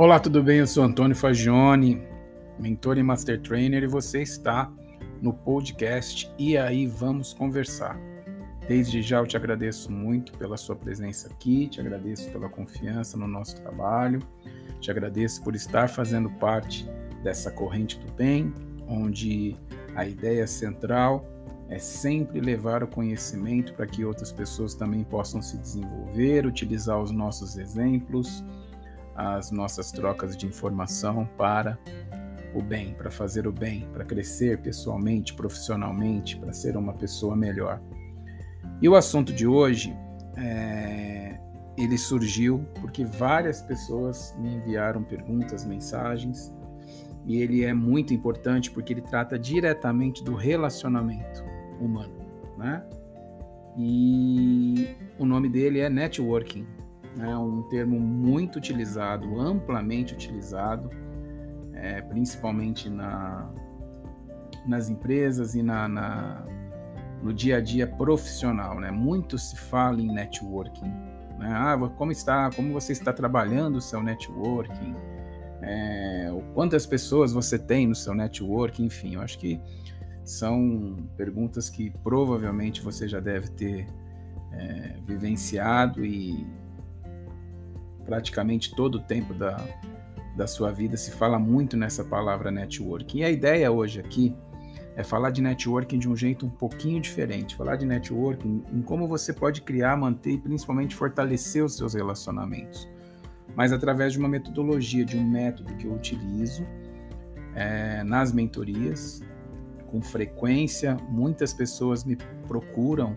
Olá, 0.00 0.18
tudo 0.18 0.42
bem? 0.42 0.60
Eu 0.60 0.66
sou 0.66 0.82
Antônio 0.82 1.14
Fagione, 1.14 2.00
mentor 2.58 2.96
e 2.96 3.02
master 3.02 3.38
trainer, 3.38 3.82
e 3.82 3.86
você 3.86 4.22
está 4.22 4.72
no 5.20 5.30
podcast 5.30 6.32
E 6.38 6.56
aí 6.56 6.86
vamos 6.86 7.34
conversar. 7.34 8.00
Desde 8.66 9.02
já 9.02 9.18
eu 9.18 9.26
te 9.26 9.36
agradeço 9.36 9.92
muito 9.92 10.32
pela 10.38 10.56
sua 10.56 10.74
presença 10.74 11.28
aqui, 11.28 11.68
te 11.68 11.82
agradeço 11.82 12.30
pela 12.30 12.48
confiança 12.48 13.18
no 13.18 13.28
nosso 13.28 13.60
trabalho, 13.60 14.20
te 14.80 14.90
agradeço 14.90 15.44
por 15.44 15.54
estar 15.54 15.86
fazendo 15.86 16.30
parte 16.30 16.88
dessa 17.22 17.50
corrente 17.50 17.98
do 17.98 18.10
bem, 18.14 18.54
onde 18.88 19.54
a 19.94 20.06
ideia 20.06 20.46
central 20.46 21.26
é 21.68 21.78
sempre 21.78 22.40
levar 22.40 22.82
o 22.82 22.88
conhecimento 22.88 23.74
para 23.74 23.86
que 23.86 24.02
outras 24.02 24.32
pessoas 24.32 24.74
também 24.74 25.04
possam 25.04 25.42
se 25.42 25.58
desenvolver, 25.58 26.46
utilizar 26.46 26.98
os 26.98 27.10
nossos 27.10 27.58
exemplos, 27.58 28.42
as 29.14 29.50
nossas 29.50 29.90
trocas 29.90 30.36
de 30.36 30.46
informação 30.46 31.28
para 31.36 31.78
o 32.54 32.62
bem, 32.62 32.94
para 32.94 33.10
fazer 33.10 33.46
o 33.46 33.52
bem, 33.52 33.88
para 33.92 34.04
crescer 34.04 34.58
pessoalmente, 34.58 35.34
profissionalmente, 35.34 36.36
para 36.36 36.52
ser 36.52 36.76
uma 36.76 36.92
pessoa 36.92 37.36
melhor. 37.36 37.80
E 38.82 38.88
o 38.88 38.96
assunto 38.96 39.32
de 39.32 39.46
hoje, 39.46 39.96
é, 40.36 41.38
ele 41.76 41.96
surgiu 41.96 42.66
porque 42.80 43.04
várias 43.04 43.62
pessoas 43.62 44.34
me 44.38 44.54
enviaram 44.54 45.02
perguntas, 45.02 45.64
mensagens, 45.64 46.52
e 47.26 47.40
ele 47.40 47.64
é 47.64 47.72
muito 47.72 48.14
importante 48.14 48.70
porque 48.70 48.92
ele 48.92 49.02
trata 49.02 49.38
diretamente 49.38 50.24
do 50.24 50.34
relacionamento 50.34 51.44
humano, 51.80 52.16
né? 52.56 52.82
E 53.76 54.96
o 55.18 55.24
nome 55.24 55.48
dele 55.48 55.80
é 55.80 55.88
networking, 55.88 56.66
é 57.18 57.36
um 57.36 57.62
termo 57.62 57.98
muito 57.98 58.56
utilizado, 58.56 59.40
amplamente 59.40 60.14
utilizado, 60.14 60.90
é, 61.74 62.00
principalmente 62.02 62.88
na, 62.88 63.50
nas 64.66 64.88
empresas 64.88 65.54
e 65.54 65.62
na, 65.62 65.88
na, 65.88 66.44
no 67.22 67.32
dia 67.32 67.56
a 67.56 67.60
dia 67.60 67.86
profissional. 67.86 68.78
Né? 68.78 68.90
Muito 68.90 69.38
se 69.38 69.56
fala 69.56 70.00
em 70.00 70.12
networking. 70.12 70.90
Né? 71.38 71.50
Ah, 71.52 71.76
como 71.96 72.12
está, 72.12 72.50
como 72.54 72.72
você 72.72 72.92
está 72.92 73.12
trabalhando 73.12 73.76
o 73.76 73.80
seu 73.80 74.02
networking? 74.02 74.94
É, 75.62 76.30
quantas 76.54 76.86
pessoas 76.86 77.32
você 77.32 77.58
tem 77.58 77.86
no 77.86 77.94
seu 77.94 78.14
networking? 78.14 78.84
Enfim, 78.84 79.14
eu 79.14 79.20
acho 79.20 79.38
que 79.38 79.60
são 80.24 80.96
perguntas 81.16 81.68
que 81.68 81.90
provavelmente 82.02 82.80
você 82.80 83.08
já 83.08 83.20
deve 83.20 83.48
ter 83.48 83.86
é, 84.52 84.94
vivenciado 85.06 86.04
e 86.04 86.46
praticamente 88.10 88.74
todo 88.74 88.96
o 88.96 88.98
tempo 88.98 89.32
da, 89.32 89.64
da 90.36 90.44
sua 90.44 90.72
vida 90.72 90.96
se 90.96 91.12
fala 91.12 91.38
muito 91.38 91.76
nessa 91.76 92.02
palavra 92.02 92.50
networking. 92.50 93.18
E 93.18 93.24
a 93.24 93.30
ideia 93.30 93.70
hoje 93.70 94.00
aqui 94.00 94.34
é 94.96 95.04
falar 95.04 95.30
de 95.30 95.40
networking 95.40 95.96
de 95.96 96.08
um 96.08 96.16
jeito 96.16 96.44
um 96.44 96.50
pouquinho 96.50 97.00
diferente. 97.00 97.54
Falar 97.54 97.76
de 97.76 97.86
networking 97.86 98.64
em 98.72 98.82
como 98.82 99.06
você 99.06 99.32
pode 99.32 99.62
criar, 99.62 99.96
manter 99.96 100.32
e 100.32 100.38
principalmente 100.38 100.96
fortalecer 100.96 101.64
os 101.64 101.76
seus 101.76 101.94
relacionamentos. 101.94 102.88
Mas 103.54 103.72
através 103.72 104.12
de 104.12 104.18
uma 104.18 104.28
metodologia, 104.28 105.04
de 105.04 105.16
um 105.16 105.22
método 105.22 105.72
que 105.76 105.86
eu 105.86 105.94
utilizo 105.94 106.66
é, 107.54 108.02
nas 108.02 108.32
mentorias. 108.32 109.22
Com 109.86 110.02
frequência, 110.02 110.96
muitas 111.08 111.52
pessoas 111.52 112.04
me 112.04 112.16
procuram 112.48 113.16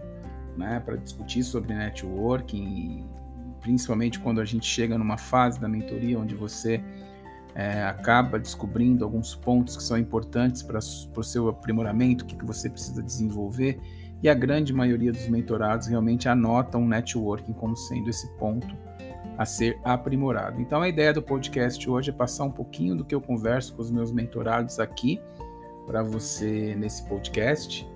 né, 0.55 0.80
para 0.80 0.97
discutir 0.97 1.41
sobre 1.41 1.73
networking 1.73 3.07
principalmente 3.64 4.19
quando 4.19 4.42
a 4.42 4.45
gente 4.45 4.67
chega 4.67 4.97
numa 4.97 5.17
fase 5.17 5.59
da 5.59 5.67
mentoria 5.67 6.19
onde 6.19 6.36
você 6.36 6.83
é, 7.56 7.83
acaba 7.83 8.38
descobrindo 8.38 9.06
alguns 9.06 9.34
pontos 9.34 9.78
que 9.78 9.84
são 9.84 9.97
importantes 9.97 10.62
para 10.62 10.78
o 10.78 11.24
seu 11.24 11.47
aprimoramento, 11.47 12.23
o 12.23 12.28
que, 12.28 12.35
que 12.35 12.46
você 12.46 12.69
precisa 12.69 13.02
desenvolver, 13.02 13.79
e 14.22 14.29
a 14.29 14.34
grande 14.34 14.73
maioria 14.73 15.12
dos 15.12 15.28
mentorados 15.28 15.88
realmente 15.88 16.28
anota 16.28 16.78
um 16.78 16.88
networking 16.88 17.53
como 17.53 17.75
sendo 17.75 18.09
esse 18.09 18.28
ponto 18.38 18.75
a 19.38 19.46
ser 19.46 19.79
aprimorado. 19.84 20.62
Então 20.62 20.81
a 20.81 20.90
ideia 20.90 21.13
do 21.13 21.22
podcast 21.22 21.90
hoje 21.90 22.09
é 22.09 22.13
passar 22.13 22.44
um 22.44 22.52
pouquinho 22.52 22.96
do 22.96 23.06
que 23.06 23.16
eu 23.16 23.22
converso 23.22 23.73
com 23.75 23.81
os 23.81 23.90
meus 23.90 24.12
mentorados 24.12 24.79
aqui 24.79 25.19
para 25.85 26.03
você 26.03 26.75
nesse 26.75 27.07
podcast 27.07 27.88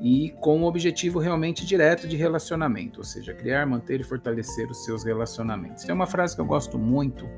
e 0.00 0.30
com 0.40 0.62
o 0.62 0.66
objetivo 0.66 1.18
realmente 1.18 1.66
direto 1.66 2.06
de 2.06 2.16
relacionamento, 2.16 3.00
ou 3.00 3.04
seja, 3.04 3.34
criar, 3.34 3.66
manter 3.66 4.00
e 4.00 4.04
fortalecer 4.04 4.70
os 4.70 4.84
seus 4.84 5.04
relacionamentos. 5.04 5.84
Tem 5.84 5.94
uma 5.94 6.06
frase 6.06 6.34
que 6.34 6.40
eu 6.40 6.46
gosto 6.46 6.78
muito 6.78 7.28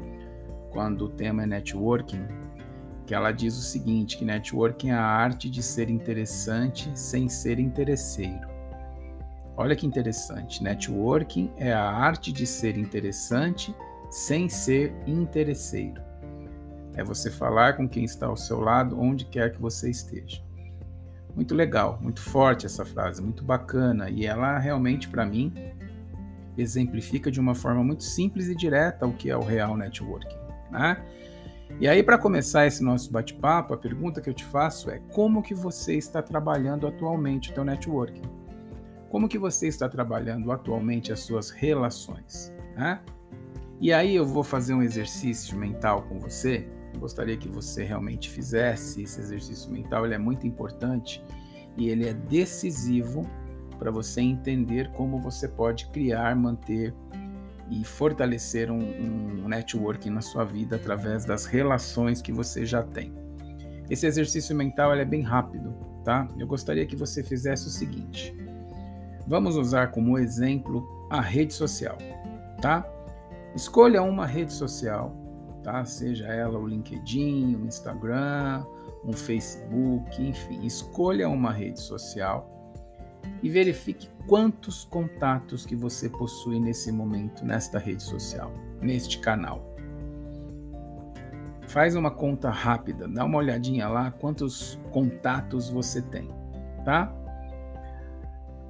quando 0.70 1.06
o 1.06 1.08
tema 1.08 1.42
é 1.42 1.46
networking, 1.46 2.24
que 3.06 3.14
ela 3.14 3.32
diz 3.32 3.56
o 3.56 3.62
seguinte, 3.62 4.16
que 4.18 4.24
networking 4.24 4.90
é 4.90 4.94
a 4.94 5.04
arte 5.04 5.48
de 5.50 5.62
ser 5.62 5.88
interessante 5.90 6.90
sem 6.94 7.28
ser 7.28 7.58
interesseiro. 7.58 8.48
Olha 9.56 9.74
que 9.74 9.86
interessante, 9.86 10.62
networking 10.62 11.50
é 11.56 11.72
a 11.72 11.82
arte 11.82 12.32
de 12.32 12.46
ser 12.46 12.76
interessante 12.78 13.74
sem 14.10 14.48
ser 14.48 14.94
interesseiro. 15.06 16.00
É 16.94 17.04
você 17.04 17.30
falar 17.30 17.76
com 17.76 17.88
quem 17.88 18.04
está 18.04 18.26
ao 18.26 18.36
seu 18.36 18.60
lado, 18.60 19.00
onde 19.00 19.24
quer 19.24 19.52
que 19.52 19.60
você 19.60 19.90
esteja. 19.90 20.42
Muito 21.40 21.54
legal, 21.54 21.98
muito 22.02 22.20
forte 22.20 22.66
essa 22.66 22.84
frase, 22.84 23.22
muito 23.22 23.42
bacana 23.42 24.10
e 24.10 24.26
ela 24.26 24.58
realmente 24.58 25.08
para 25.08 25.24
mim 25.24 25.50
exemplifica 26.54 27.30
de 27.30 27.40
uma 27.40 27.54
forma 27.54 27.82
muito 27.82 28.04
simples 28.04 28.46
e 28.48 28.54
direta 28.54 29.06
o 29.06 29.14
que 29.14 29.30
é 29.30 29.36
o 29.38 29.40
real 29.40 29.74
networking, 29.74 30.36
né? 30.70 31.02
E 31.80 31.88
aí 31.88 32.02
para 32.02 32.18
começar 32.18 32.66
esse 32.66 32.84
nosso 32.84 33.10
bate-papo, 33.10 33.72
a 33.72 33.78
pergunta 33.78 34.20
que 34.20 34.28
eu 34.28 34.34
te 34.34 34.44
faço 34.44 34.90
é: 34.90 35.00
como 35.14 35.42
que 35.42 35.54
você 35.54 35.94
está 35.94 36.20
trabalhando 36.20 36.86
atualmente 36.86 37.50
o 37.50 37.54
teu 37.54 37.64
networking? 37.64 38.28
Como 39.08 39.26
que 39.26 39.38
você 39.38 39.66
está 39.66 39.88
trabalhando 39.88 40.52
atualmente 40.52 41.10
as 41.10 41.20
suas 41.20 41.48
relações, 41.48 42.52
né? 42.76 43.00
E 43.80 43.94
aí 43.94 44.14
eu 44.14 44.26
vou 44.26 44.44
fazer 44.44 44.74
um 44.74 44.82
exercício 44.82 45.56
mental 45.56 46.02
com 46.02 46.18
você 46.18 46.68
gostaria 46.98 47.36
que 47.36 47.48
você 47.48 47.84
realmente 47.84 48.28
fizesse 48.28 49.02
esse 49.02 49.20
exercício 49.20 49.70
mental, 49.70 50.04
ele 50.04 50.14
é 50.14 50.18
muito 50.18 50.46
importante 50.46 51.22
e 51.76 51.88
ele 51.88 52.06
é 52.06 52.12
decisivo 52.12 53.26
para 53.78 53.90
você 53.90 54.20
entender 54.20 54.90
como 54.92 55.18
você 55.18 55.48
pode 55.48 55.86
criar, 55.88 56.36
manter 56.36 56.94
e 57.70 57.84
fortalecer 57.84 58.70
um, 58.70 58.78
um 58.78 59.48
na 59.48 60.20
sua 60.20 60.44
vida 60.44 60.76
através 60.76 61.24
das 61.24 61.46
relações 61.46 62.20
que 62.20 62.32
você 62.32 62.66
já 62.66 62.82
tem. 62.82 63.12
Esse 63.88 64.06
exercício 64.06 64.54
mental 64.54 64.92
é 64.94 65.04
bem 65.04 65.22
rápido, 65.22 65.74
tá? 66.04 66.28
Eu 66.38 66.46
gostaria 66.46 66.86
que 66.86 66.96
você 66.96 67.22
fizesse 67.22 67.66
o 67.66 67.70
seguinte. 67.70 68.36
Vamos 69.26 69.56
usar 69.56 69.88
como 69.88 70.18
exemplo 70.18 70.86
a 71.10 71.20
rede 71.20 71.54
social, 71.54 71.96
tá? 72.60 72.86
Escolha 73.54 74.02
uma 74.02 74.26
rede 74.26 74.52
social 74.52 75.19
tá? 75.62 75.84
Seja 75.84 76.26
ela 76.26 76.58
o 76.58 76.66
LinkedIn, 76.66 77.56
o 77.56 77.66
Instagram, 77.66 78.64
um 79.04 79.12
Facebook, 79.12 80.22
enfim, 80.22 80.64
escolha 80.64 81.28
uma 81.28 81.52
rede 81.52 81.80
social 81.80 82.60
e 83.42 83.48
verifique 83.48 84.08
quantos 84.26 84.84
contatos 84.84 85.64
que 85.64 85.74
você 85.74 86.08
possui 86.08 86.60
nesse 86.60 86.92
momento 86.92 87.44
nesta 87.44 87.78
rede 87.78 88.02
social, 88.02 88.52
neste 88.80 89.18
canal. 89.18 89.66
Faz 91.66 91.94
uma 91.94 92.10
conta 92.10 92.50
rápida, 92.50 93.06
dá 93.06 93.24
uma 93.24 93.38
olhadinha 93.38 93.88
lá 93.88 94.10
quantos 94.10 94.78
contatos 94.90 95.70
você 95.70 96.02
tem, 96.02 96.28
tá? 96.84 97.14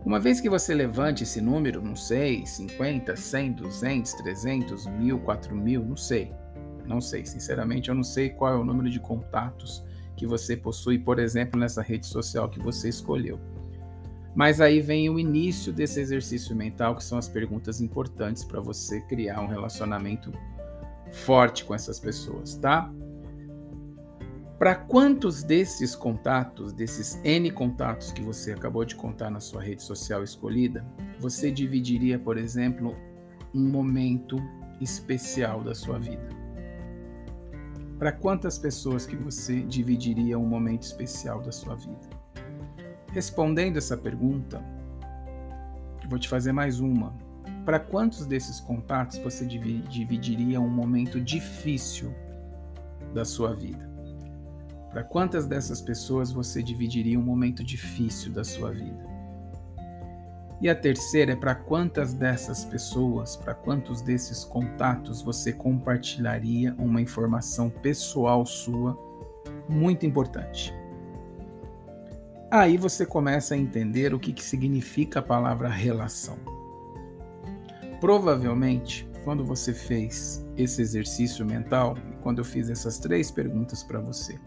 Uma 0.04 0.18
vez 0.18 0.40
que 0.40 0.48
você 0.48 0.74
levante 0.74 1.24
esse 1.24 1.40
número, 1.40 1.82
não 1.82 1.94
sei, 1.94 2.46
50, 2.46 3.16
100, 3.16 3.52
200, 3.52 4.12
300, 4.14 4.86
1000, 4.86 5.18
4000, 5.20 5.84
não 5.84 5.96
sei. 5.96 6.32
Não 6.90 7.00
sei, 7.00 7.24
sinceramente, 7.24 7.88
eu 7.88 7.94
não 7.94 8.02
sei 8.02 8.30
qual 8.30 8.52
é 8.52 8.56
o 8.56 8.64
número 8.64 8.90
de 8.90 8.98
contatos 8.98 9.84
que 10.16 10.26
você 10.26 10.56
possui, 10.56 10.98
por 10.98 11.20
exemplo, 11.20 11.58
nessa 11.58 11.80
rede 11.80 12.04
social 12.04 12.48
que 12.50 12.58
você 12.58 12.88
escolheu. 12.88 13.38
Mas 14.34 14.60
aí 14.60 14.80
vem 14.80 15.08
o 15.08 15.16
início 15.16 15.72
desse 15.72 16.00
exercício 16.00 16.54
mental, 16.54 16.96
que 16.96 17.04
são 17.04 17.16
as 17.16 17.28
perguntas 17.28 17.80
importantes 17.80 18.42
para 18.42 18.60
você 18.60 19.00
criar 19.02 19.40
um 19.40 19.46
relacionamento 19.46 20.32
forte 21.12 21.64
com 21.64 21.76
essas 21.76 22.00
pessoas, 22.00 22.56
tá? 22.56 22.92
Para 24.58 24.74
quantos 24.74 25.44
desses 25.44 25.94
contatos, 25.94 26.72
desses 26.72 27.20
N 27.22 27.52
contatos 27.52 28.10
que 28.10 28.20
você 28.20 28.52
acabou 28.52 28.84
de 28.84 28.96
contar 28.96 29.30
na 29.30 29.38
sua 29.38 29.62
rede 29.62 29.84
social 29.84 30.24
escolhida, 30.24 30.84
você 31.20 31.52
dividiria, 31.52 32.18
por 32.18 32.36
exemplo, 32.36 32.96
um 33.54 33.68
momento 33.68 34.36
especial 34.80 35.62
da 35.62 35.72
sua 35.72 35.96
vida? 35.96 36.39
Para 38.00 38.12
quantas 38.12 38.58
pessoas 38.58 39.04
que 39.04 39.14
você 39.14 39.60
dividiria 39.60 40.38
um 40.38 40.46
momento 40.46 40.84
especial 40.84 41.42
da 41.42 41.52
sua 41.52 41.74
vida? 41.74 42.08
Respondendo 43.12 43.76
essa 43.76 43.94
pergunta, 43.94 44.64
vou 46.08 46.18
te 46.18 46.26
fazer 46.26 46.50
mais 46.50 46.80
uma. 46.80 47.12
para 47.62 47.78
quantos 47.78 48.24
desses 48.24 48.58
contatos 48.58 49.18
você 49.18 49.44
dividiria 49.44 50.58
um 50.58 50.68
momento 50.70 51.20
difícil 51.20 52.10
da 53.12 53.26
sua 53.26 53.54
vida? 53.54 53.86
Para 54.90 55.04
quantas 55.04 55.46
dessas 55.46 55.82
pessoas 55.82 56.32
você 56.32 56.62
dividiria 56.62 57.18
um 57.20 57.22
momento 57.22 57.62
difícil 57.62 58.32
da 58.32 58.44
sua 58.44 58.72
vida? 58.72 59.09
E 60.60 60.68
a 60.68 60.74
terceira 60.74 61.32
é 61.32 61.36
para 61.36 61.54
quantas 61.54 62.12
dessas 62.12 62.64
pessoas, 62.64 63.34
para 63.34 63.54
quantos 63.54 64.02
desses 64.02 64.44
contatos 64.44 65.22
você 65.22 65.52
compartilharia 65.52 66.74
uma 66.78 67.00
informação 67.00 67.70
pessoal 67.70 68.44
sua 68.44 68.98
muito 69.68 70.04
importante. 70.04 70.74
Aí 72.50 72.76
você 72.76 73.06
começa 73.06 73.54
a 73.54 73.56
entender 73.56 74.12
o 74.12 74.18
que, 74.18 74.32
que 74.32 74.42
significa 74.42 75.20
a 75.20 75.22
palavra 75.22 75.68
relação. 75.68 76.36
Provavelmente, 78.00 79.08
quando 79.24 79.44
você 79.44 79.72
fez 79.72 80.44
esse 80.56 80.82
exercício 80.82 81.46
mental, 81.46 81.96
quando 82.20 82.38
eu 82.38 82.44
fiz 82.44 82.68
essas 82.68 82.98
três 82.98 83.30
perguntas 83.30 83.82
para 83.82 84.00
você, 84.00 84.38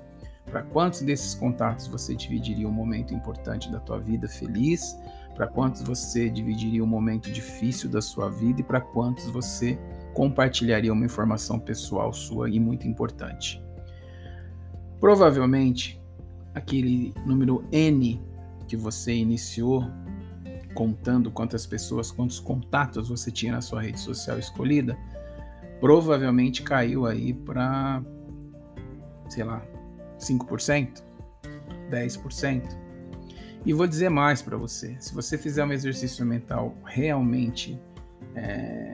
para 0.53 0.61
quantos 0.61 1.01
desses 1.01 1.33
contatos 1.33 1.87
você 1.87 2.15
dividiria 2.15 2.67
um 2.67 2.71
momento 2.71 3.11
importante 3.11 3.71
da 3.71 3.79
tua 3.79 3.99
vida 3.99 4.27
feliz? 4.27 4.95
Para 5.33 5.47
quantos 5.47 5.81
você 5.81 6.29
dividiria 6.29 6.83
um 6.83 6.87
momento 6.87 7.31
difícil 7.31 7.89
da 7.89 7.99
sua 7.99 8.29
vida 8.29 8.61
e 8.61 8.63
para 8.63 8.79
quantos 8.79 9.25
você 9.31 9.79
compartilharia 10.13 10.93
uma 10.93 11.05
informação 11.05 11.59
pessoal 11.59 12.13
sua 12.13 12.51
e 12.51 12.59
muito 12.59 12.87
importante? 12.87 13.63
Provavelmente, 14.99 15.99
aquele 16.53 17.15
número 17.25 17.67
N 17.71 18.21
que 18.67 18.77
você 18.77 19.11
iniciou 19.11 19.89
contando 20.75 21.31
quantas 21.31 21.65
pessoas, 21.65 22.11
quantos 22.11 22.39
contatos 22.39 23.09
você 23.09 23.31
tinha 23.31 23.53
na 23.53 23.61
sua 23.61 23.81
rede 23.81 23.99
social 23.99 24.37
escolhida, 24.37 24.95
provavelmente 25.79 26.61
caiu 26.61 27.07
aí 27.07 27.33
para, 27.33 28.03
sei 29.27 29.43
lá, 29.45 29.72
5%, 30.23 31.03
10%. 31.89 32.83
E 33.65 33.73
vou 33.73 33.87
dizer 33.87 34.09
mais 34.09 34.41
para 34.41 34.57
você: 34.57 34.95
se 34.99 35.13
você 35.13 35.37
fizer 35.37 35.63
um 35.63 35.71
exercício 35.71 36.25
mental 36.25 36.75
realmente 36.85 37.79
é, 38.35 38.91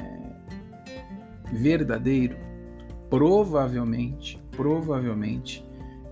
verdadeiro, 1.52 2.38
provavelmente, 3.10 4.42
provavelmente, 4.52 5.66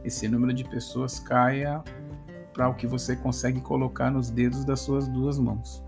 esse 0.04 0.28
número 0.28 0.54
de 0.54 0.64
pessoas 0.64 1.20
caia 1.20 1.84
para 2.54 2.70
o 2.70 2.74
que 2.74 2.88
você 2.88 3.16
consegue 3.16 3.62
colocar 3.62 4.10
nos 4.10 4.32
dedos 4.32 4.66
das 4.66 4.80
suas 4.80 5.08
duas 5.08 5.38
mãos. 5.38 5.84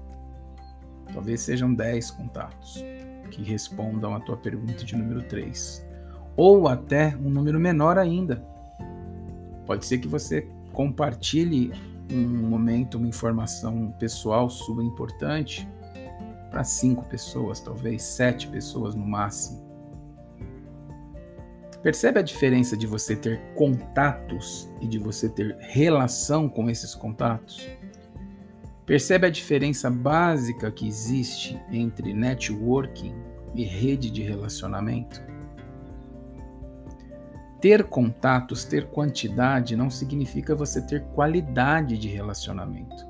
Talvez 1.12 1.42
sejam 1.42 1.74
10 1.74 2.12
contatos 2.12 2.84
que 3.32 3.42
respondam 3.42 4.14
à 4.14 4.20
tua 4.20 4.38
pergunta 4.38 4.84
de 4.86 4.96
número 4.96 5.24
3. 5.24 5.86
Ou 6.36 6.68
até 6.68 7.16
um 7.18 7.30
número 7.30 7.60
menor 7.60 7.98
ainda. 7.98 8.46
Pode 9.70 9.86
ser 9.86 10.00
que 10.00 10.08
você 10.08 10.48
compartilhe 10.74 11.72
um 12.12 12.50
momento, 12.50 12.98
uma 12.98 13.08
informação 13.08 13.92
pessoal 14.00 14.50
sua 14.50 14.84
importante 14.84 15.70
para 16.50 16.64
cinco 16.64 17.06
pessoas, 17.06 17.60
talvez 17.60 18.02
sete 18.02 18.48
pessoas 18.48 18.96
no 18.96 19.06
máximo. 19.06 19.64
Percebe 21.84 22.18
a 22.18 22.24
diferença 22.24 22.76
de 22.76 22.88
você 22.88 23.16
ter 23.16 23.40
contatos 23.54 24.68
e 24.82 24.88
de 24.88 24.98
você 24.98 25.30
ter 25.30 25.56
relação 25.60 26.50
com 26.50 26.68
esses 26.68 26.96
contatos? 26.96 27.70
Percebe 28.88 29.28
a 29.28 29.30
diferença 29.30 29.88
básica 29.88 30.72
que 30.72 30.88
existe 30.88 31.62
entre 31.72 32.12
networking 32.12 33.14
e 33.54 33.64
rede 33.66 34.10
de 34.10 34.24
relacionamento? 34.24 35.22
Ter 37.62 37.84
contatos, 37.84 38.64
ter 38.64 38.90
quantidade, 38.90 39.76
não 39.76 39.90
significa 39.90 40.56
você 40.56 40.82
ter 40.82 41.04
qualidade 41.08 41.98
de 41.98 42.08
relacionamento. 42.08 43.06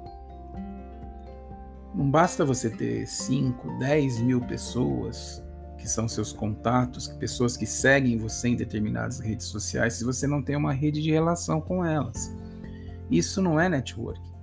Não 1.93 2.09
basta 2.09 2.43
você 2.43 2.69
ter 2.69 3.05
5, 3.07 3.77
10 3.77 4.21
mil 4.21 4.41
pessoas 4.41 5.43
que 5.77 5.87
são 5.87 6.07
seus 6.07 6.33
contatos, 6.33 7.07
pessoas 7.07 7.55
que 7.55 7.65
seguem 7.65 8.17
você 8.17 8.49
em 8.49 8.55
determinadas 8.55 9.19
redes 9.19 9.47
sociais, 9.47 9.93
se 9.93 10.03
você 10.03 10.27
não 10.27 10.41
tem 10.41 10.55
uma 10.55 10.73
rede 10.73 11.01
de 11.01 11.11
relação 11.11 11.61
com 11.61 11.85
elas. 11.85 12.35
Isso 13.09 13.41
não 13.41 13.59
é 13.59 13.69
networking. 13.69 14.33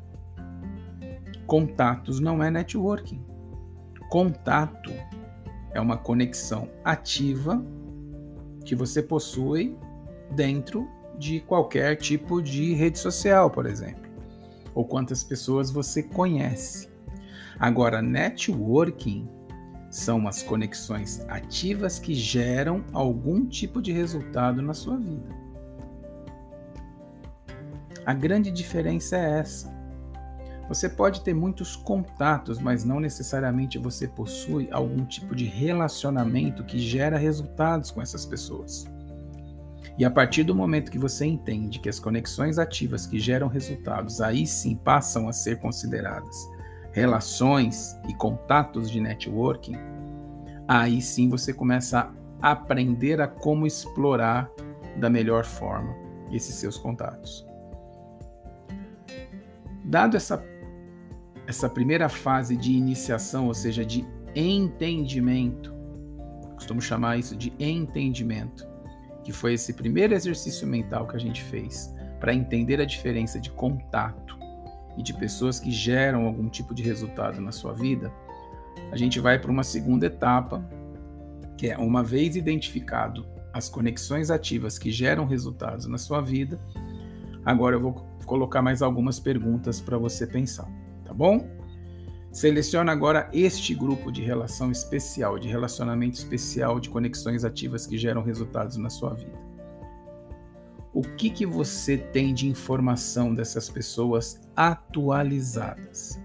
Contatos 1.47 2.21
não 2.21 2.43
é 2.43 2.51
networking. 2.51 3.25
Contato 4.09 4.91
é 5.73 5.81
uma 5.81 5.97
conexão 5.97 6.69
ativa 6.85 7.63
que 8.65 8.75
você 8.75 9.03
possui 9.03 9.77
dentro 10.31 10.89
de 11.19 11.41
qualquer 11.41 11.97
tipo 11.97 12.43
de 12.43 12.75
rede 12.75 12.99
social, 12.99 13.51
por 13.51 13.67
exemplo, 13.67 14.11
ou 14.75 14.85
quantas 14.85 15.25
pessoas 15.25 15.71
você 15.71 16.03
conhece. 16.03 16.89
Agora, 17.59 18.03
networking 18.03 19.29
são 19.91 20.29
as 20.29 20.43
conexões 20.43 21.25
ativas 21.29 21.99
que 21.99 22.15
geram 22.15 22.85
algum 22.93 23.47
tipo 23.47 23.81
de 23.81 23.93
resultado 23.93 24.61
na 24.61 24.75
sua 24.75 24.97
vida. 24.99 25.35
A 28.05 28.13
grande 28.13 28.51
diferença 28.51 29.17
é 29.17 29.39
essa. 29.41 29.75
Você 30.69 30.89
pode 30.89 31.23
ter 31.23 31.33
muitos 31.33 31.77
contatos, 31.77 32.59
mas 32.59 32.85
não 32.85 33.01
necessariamente 33.01 33.79
você 33.79 34.07
possui 34.07 34.69
algum 34.71 35.05
tipo 35.05 35.35
de 35.35 35.45
relacionamento 35.45 36.65
que 36.65 36.79
gera 36.79 37.17
resultados 37.17 37.91
com 37.91 38.03
essas 38.03 38.27
pessoas. 38.27 38.85
E 39.99 40.05
a 40.05 40.11
partir 40.11 40.45
do 40.45 40.55
momento 40.55 40.91
que 40.91 40.99
você 40.99 41.25
entende 41.25 41.79
que 41.79 41.89
as 41.89 41.99
conexões 41.99 42.59
ativas 42.59 43.07
que 43.07 43.19
geram 43.19 43.49
resultados 43.49 44.21
aí 44.21 44.47
sim 44.47 44.77
passam 44.77 45.29
a 45.29 45.33
ser 45.33 45.59
consideradas 45.59 46.49
relações 46.93 47.99
e 48.09 48.15
contatos 48.15 48.91
de 48.91 49.01
networking, 49.01 49.77
aí 50.67 51.01
sim 51.03 51.29
você 51.29 51.53
começa 51.53 52.15
a 52.41 52.53
aprender 52.53 53.21
a 53.21 53.29
como 53.29 53.67
explorar 53.67 54.51
da 54.97 55.11
melhor 55.11 55.45
forma 55.45 55.95
esses 56.33 56.55
seus 56.55 56.77
contatos. 56.79 57.47
Dado 59.85 60.17
essa, 60.17 60.43
essa 61.47 61.69
primeira 61.69 62.09
fase 62.09 62.57
de 62.57 62.73
iniciação, 62.73 63.47
ou 63.47 63.55
seja, 63.55 63.85
de 63.85 64.07
entendimento, 64.35 65.73
costumo 66.55 66.81
chamar 66.81 67.19
isso 67.19 67.37
de 67.37 67.53
entendimento, 67.59 68.67
que 69.27 69.33
foi 69.33 69.55
esse 69.55 69.73
primeiro 69.73 70.15
exercício 70.15 70.69
mental 70.69 71.05
que 71.09 71.17
a 71.17 71.19
gente 71.19 71.43
fez 71.43 71.93
para 72.21 72.33
entender 72.33 72.81
a 72.81 72.85
diferença 72.85 73.41
de 73.41 73.51
contato 73.51 74.39
e 74.97 75.03
de 75.03 75.13
pessoas 75.13 75.59
que 75.59 75.69
geram 75.69 76.27
algum 76.27 76.49
tipo 76.49 76.73
de 76.73 76.81
resultado 76.85 77.41
na 77.41 77.51
sua 77.51 77.73
vida, 77.73 78.13
a 78.93 78.97
gente 78.97 79.19
vai 79.19 79.37
para 79.37 79.51
uma 79.51 79.65
segunda 79.65 80.07
etapa, 80.07 80.65
que 81.59 81.69
é 81.69 81.77
uma 81.77 82.05
vez 82.05 82.37
identificado 82.37 83.27
as 83.53 83.69
conexões 83.69 84.31
ativas 84.31 84.79
que 84.79 84.93
geram 84.93 85.27
resultados 85.27 85.87
na 85.87 85.99
sua 85.99 86.21
vida, 86.21 86.61
agora 87.45 87.75
eu 87.75 87.81
vou 87.81 87.95
colocar 88.27 88.63
mais 88.63 88.81
algumas 88.81 89.19
perguntas 89.19 89.81
para 89.81 89.99
você 89.99 90.25
pensar, 90.25 90.71
tá 91.05 91.13
bom? 91.13 91.51
Seleciona 92.37 92.93
agora 92.93 93.31
este 93.33 93.75
grupo 93.75 94.13
de 94.13 94.21
relação 94.21 94.71
especial, 94.71 95.39
de 95.39 95.49
relacionamento 95.49 96.19
especial, 96.19 96.79
de 96.79 96.91
conexões 96.91 97.47
ativas 97.47 97.87
que 97.87 97.97
geram 97.97 98.23
resultados 98.23 98.77
na 98.77 98.91
sua 98.91 99.15
vida. 99.15 99.41
O 100.93 101.01
que, 101.01 101.31
que 101.31 101.47
você 101.47 101.97
tem 101.97 102.35
de 102.35 102.47
informação 102.47 103.35
dessas 103.35 103.71
pessoas 103.71 104.39
atualizadas? 104.55 106.21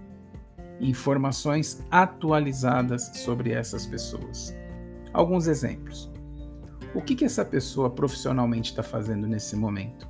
Informações 0.81 1.81
atualizadas 1.89 3.09
sobre 3.13 3.53
essas 3.53 3.87
pessoas. 3.87 4.53
Alguns 5.13 5.47
exemplos. 5.47 6.11
O 6.93 7.01
que, 7.01 7.15
que 7.15 7.23
essa 7.23 7.45
pessoa 7.45 7.89
profissionalmente 7.89 8.71
está 8.71 8.83
fazendo 8.83 9.25
nesse 9.25 9.55
momento? 9.55 10.09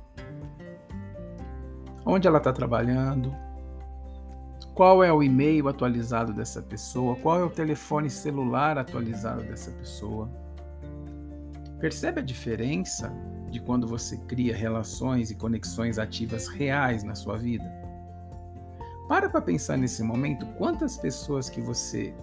Onde 2.04 2.26
ela 2.26 2.38
está 2.38 2.52
trabalhando? 2.52 3.32
Qual 4.74 5.04
é 5.04 5.12
o 5.12 5.22
e-mail 5.22 5.68
atualizado 5.68 6.32
dessa 6.32 6.62
pessoa, 6.62 7.16
qual 7.16 7.40
é 7.40 7.44
o 7.44 7.50
telefone 7.50 8.08
celular 8.08 8.78
atualizado 8.78 9.42
dessa 9.42 9.70
pessoa. 9.70 10.30
Percebe 11.78 12.20
a 12.20 12.24
diferença 12.24 13.12
de 13.50 13.60
quando 13.60 13.86
você 13.86 14.16
cria 14.16 14.56
relações 14.56 15.30
e 15.30 15.34
conexões 15.34 15.98
ativas 15.98 16.48
reais 16.48 17.04
na 17.04 17.14
sua 17.14 17.36
vida? 17.36 17.64
Para 19.08 19.28
para 19.28 19.42
pensar 19.42 19.76
nesse 19.76 20.02
momento 20.02 20.46
quantas 20.56 20.96
pessoas 20.96 21.50
que 21.50 21.60
você 21.60 22.14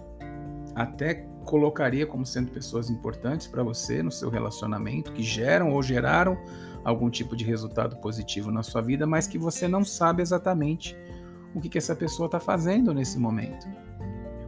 até 0.74 1.26
colocaria 1.44 2.06
como 2.06 2.26
sendo 2.26 2.50
pessoas 2.50 2.90
importantes 2.90 3.46
para 3.46 3.62
você 3.62 4.02
no 4.02 4.10
seu 4.10 4.28
relacionamento, 4.28 5.12
que 5.12 5.22
geram 5.22 5.72
ou 5.72 5.82
geraram 5.82 6.36
algum 6.82 7.10
tipo 7.10 7.36
de 7.36 7.44
resultado 7.44 7.96
positivo 7.96 8.50
na 8.50 8.62
sua 8.62 8.80
vida, 8.80 9.06
mas 9.06 9.26
que 9.26 9.38
você 9.38 9.68
não 9.68 9.84
sabe 9.84 10.22
exatamente 10.22 10.96
o 11.54 11.60
que, 11.60 11.68
que 11.68 11.78
essa 11.78 11.94
pessoa 11.94 12.26
está 12.26 12.38
fazendo 12.38 12.94
nesse 12.94 13.18
momento. 13.18 13.66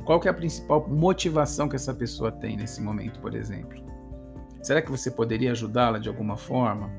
Qual 0.04 0.18
que 0.18 0.28
é 0.28 0.30
a 0.30 0.34
principal 0.34 0.86
motivação 0.88 1.68
que 1.68 1.76
essa 1.76 1.94
pessoa 1.94 2.32
tem 2.32 2.56
nesse 2.56 2.80
momento, 2.80 3.20
por 3.20 3.34
exemplo? 3.34 3.82
Será 4.62 4.80
que 4.80 4.90
você 4.90 5.10
poderia 5.10 5.52
ajudá-la 5.52 5.98
de 5.98 6.08
alguma 6.08 6.36
forma? 6.36 6.90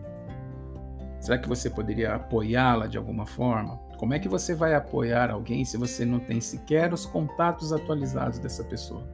Será 1.19 1.37
que 1.37 1.47
você 1.47 1.69
poderia 1.69 2.15
apoiá-la 2.15 2.87
de 2.87 2.97
alguma 2.97 3.25
forma? 3.25 3.77
Como 3.97 4.13
é 4.13 4.19
que 4.19 4.27
você 4.27 4.53
vai 4.53 4.75
apoiar 4.75 5.31
alguém 5.31 5.63
se 5.63 5.77
você 5.77 6.03
não 6.03 6.19
tem 6.19 6.41
sequer 6.41 6.93
os 6.93 7.05
contatos 7.05 7.71
atualizados 7.71 8.39
dessa 8.39 8.63
pessoa? 8.63 9.07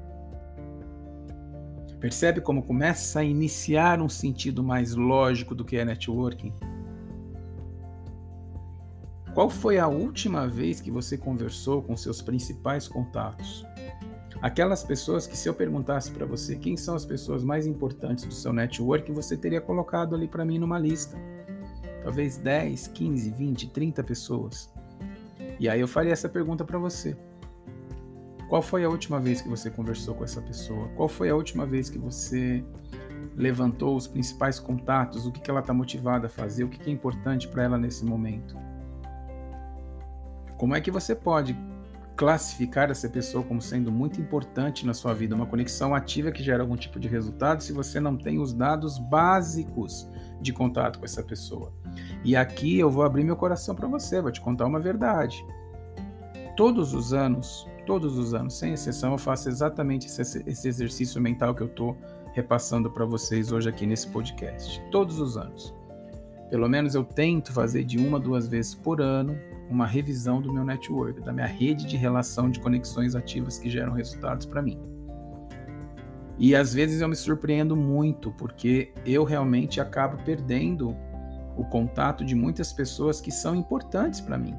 Percebe 2.00 2.42
como 2.42 2.64
começa 2.64 3.20
a 3.20 3.24
iniciar 3.24 4.02
um 4.02 4.10
sentido 4.10 4.64
mais 4.64 4.96
lógico 4.96 5.54
do 5.54 5.66
que 5.66 5.78
é 5.78 5.84
networking? 5.84 6.54
Qual 9.40 9.50
foi 9.50 9.80
a 9.80 9.88
última 9.88 10.46
vez 10.50 10.82
que 10.82 10.92
você 10.92 11.18
conversou 11.18 11.82
com 11.82 11.96
seus 11.96 12.22
principais 12.22 12.90
contatos? 12.90 13.66
Aquelas 14.42 14.84
pessoas 14.84 15.26
que, 15.26 15.38
se 15.38 15.48
eu 15.48 15.54
perguntasse 15.54 16.12
para 16.12 16.26
você 16.26 16.58
quem 16.58 16.76
são 16.76 16.94
as 16.94 17.06
pessoas 17.06 17.42
mais 17.42 17.66
importantes 17.66 18.26
do 18.26 18.34
seu 18.34 18.52
network, 18.52 19.10
você 19.14 19.38
teria 19.38 19.62
colocado 19.62 20.14
ali 20.14 20.28
para 20.28 20.44
mim 20.44 20.60
numa 20.60 20.78
lista. 20.78 21.18
Talvez 22.04 22.36
10, 22.36 22.90
15, 22.90 23.32
20, 23.32 23.70
30 23.70 24.04
pessoas. 24.04 24.70
E 25.58 25.70
aí 25.70 25.80
eu 25.80 25.88
faria 25.88 26.12
essa 26.12 26.28
pergunta 26.28 26.66
para 26.66 26.78
você. 26.78 27.16
Qual 28.50 28.62
foi 28.62 28.84
a 28.84 28.90
última 28.90 29.22
vez 29.22 29.42
que 29.42 29.48
você 29.48 29.72
conversou 29.72 30.16
com 30.16 30.26
essa 30.26 30.42
pessoa? 30.42 30.90
Qual 30.98 31.08
foi 31.08 31.30
a 31.30 31.36
última 31.38 31.66
vez 31.66 31.90
que 31.90 31.98
você 31.98 32.62
levantou 33.38 33.96
os 33.96 34.06
principais 34.06 34.60
contatos? 34.60 35.26
O 35.26 35.32
que, 35.32 35.40
que 35.40 35.50
ela 35.50 35.62
está 35.62 35.74
motivada 35.74 36.28
a 36.28 36.30
fazer? 36.30 36.66
O 36.66 36.68
que, 36.68 36.78
que 36.78 36.90
é 36.90 36.94
importante 36.94 37.48
para 37.48 37.64
ela 37.64 37.78
nesse 37.78 38.04
momento? 38.04 38.68
Como 40.60 40.76
é 40.76 40.82
que 40.82 40.92
você 40.92 41.16
pode 41.16 41.58
classificar 42.18 42.92
essa 42.92 43.08
pessoa 43.08 43.42
como 43.46 43.62
sendo 43.62 43.94
muito 43.94 44.20
importante 44.20 44.86
na 44.86 44.94
sua 44.94 45.14
vida, 45.14 45.34
uma 45.34 45.46
conexão 45.46 45.96
ativa 45.96 46.34
que 46.34 46.44
gera 46.44 46.62
algum 46.62 46.76
tipo 46.76 47.00
de 47.00 47.08
resultado 47.08 47.64
se 47.64 47.72
você 47.72 47.98
não 47.98 48.18
tem 48.18 48.40
os 48.40 48.52
dados 48.52 49.00
básicos 49.00 50.06
de 50.42 50.52
contato 50.52 51.00
com 51.00 51.06
essa 51.06 51.24
pessoa? 51.24 51.72
E 52.26 52.36
aqui 52.36 52.78
eu 52.78 52.92
vou 52.92 53.04
abrir 53.04 53.24
meu 53.24 53.38
coração 53.38 53.74
para 53.74 53.88
você, 53.88 54.22
vou 54.22 54.34
te 54.34 54.42
contar 54.42 54.66
uma 54.66 54.82
verdade. 54.82 55.42
Todos 56.58 56.94
os 56.94 57.14
anos, 57.14 57.66
todos 57.86 58.18
os 58.18 58.34
anos, 58.34 58.56
sem 58.56 58.74
exceção, 58.74 59.14
eu 59.14 59.18
faço 59.18 59.48
exatamente 59.48 60.08
esse, 60.08 60.44
esse 60.46 60.68
exercício 60.68 61.22
mental 61.22 61.56
que 61.56 61.64
eu 61.64 61.68
estou 61.68 61.98
repassando 62.34 62.92
para 62.92 63.06
vocês 63.06 63.54
hoje 63.54 63.70
aqui 63.70 63.86
nesse 63.86 64.10
podcast. 64.10 64.84
Todos 64.92 65.22
os 65.22 65.38
anos. 65.38 65.74
Pelo 66.50 66.68
menos 66.68 66.96
eu 66.96 67.06
tento 67.06 67.54
fazer 67.54 67.86
de 67.86 67.98
uma, 67.98 68.20
duas 68.20 68.46
vezes 68.46 68.76
por 68.76 69.00
ano 69.00 69.40
uma 69.70 69.86
revisão 69.86 70.42
do 70.42 70.52
meu 70.52 70.64
network, 70.64 71.22
da 71.22 71.32
minha 71.32 71.46
rede 71.46 71.86
de 71.86 71.96
relação 71.96 72.50
de 72.50 72.60
conexões 72.60 73.16
ativas 73.16 73.60
que 73.60 73.70
geram 73.70 73.94
resultados 73.94 74.46
para 74.46 74.62
mim. 74.62 74.80
E 76.38 76.56
às 76.56 76.74
vezes 76.74 77.02
eu 77.02 77.08
me 77.08 77.16
surpreendo 77.16 77.76
muito, 77.76 78.32
porque 78.32 78.94
eu 79.06 79.24
realmente 79.24 79.80
acabo 79.80 80.18
perdendo 80.24 80.96
o 81.58 81.66
contato 81.66 82.24
de 82.24 82.34
muitas 82.34 82.72
pessoas 82.72 83.20
que 83.20 83.32
são 83.32 83.54
importantes 83.54 84.22
para 84.22 84.38
mim. 84.38 84.56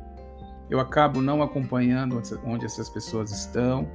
Eu 0.69 0.79
acabo 0.79 1.21
não 1.23 1.43
acompanhando 1.43 2.21
onde 2.45 2.67
essas 2.67 2.89
pessoas 2.89 3.33
estão, 3.33 3.89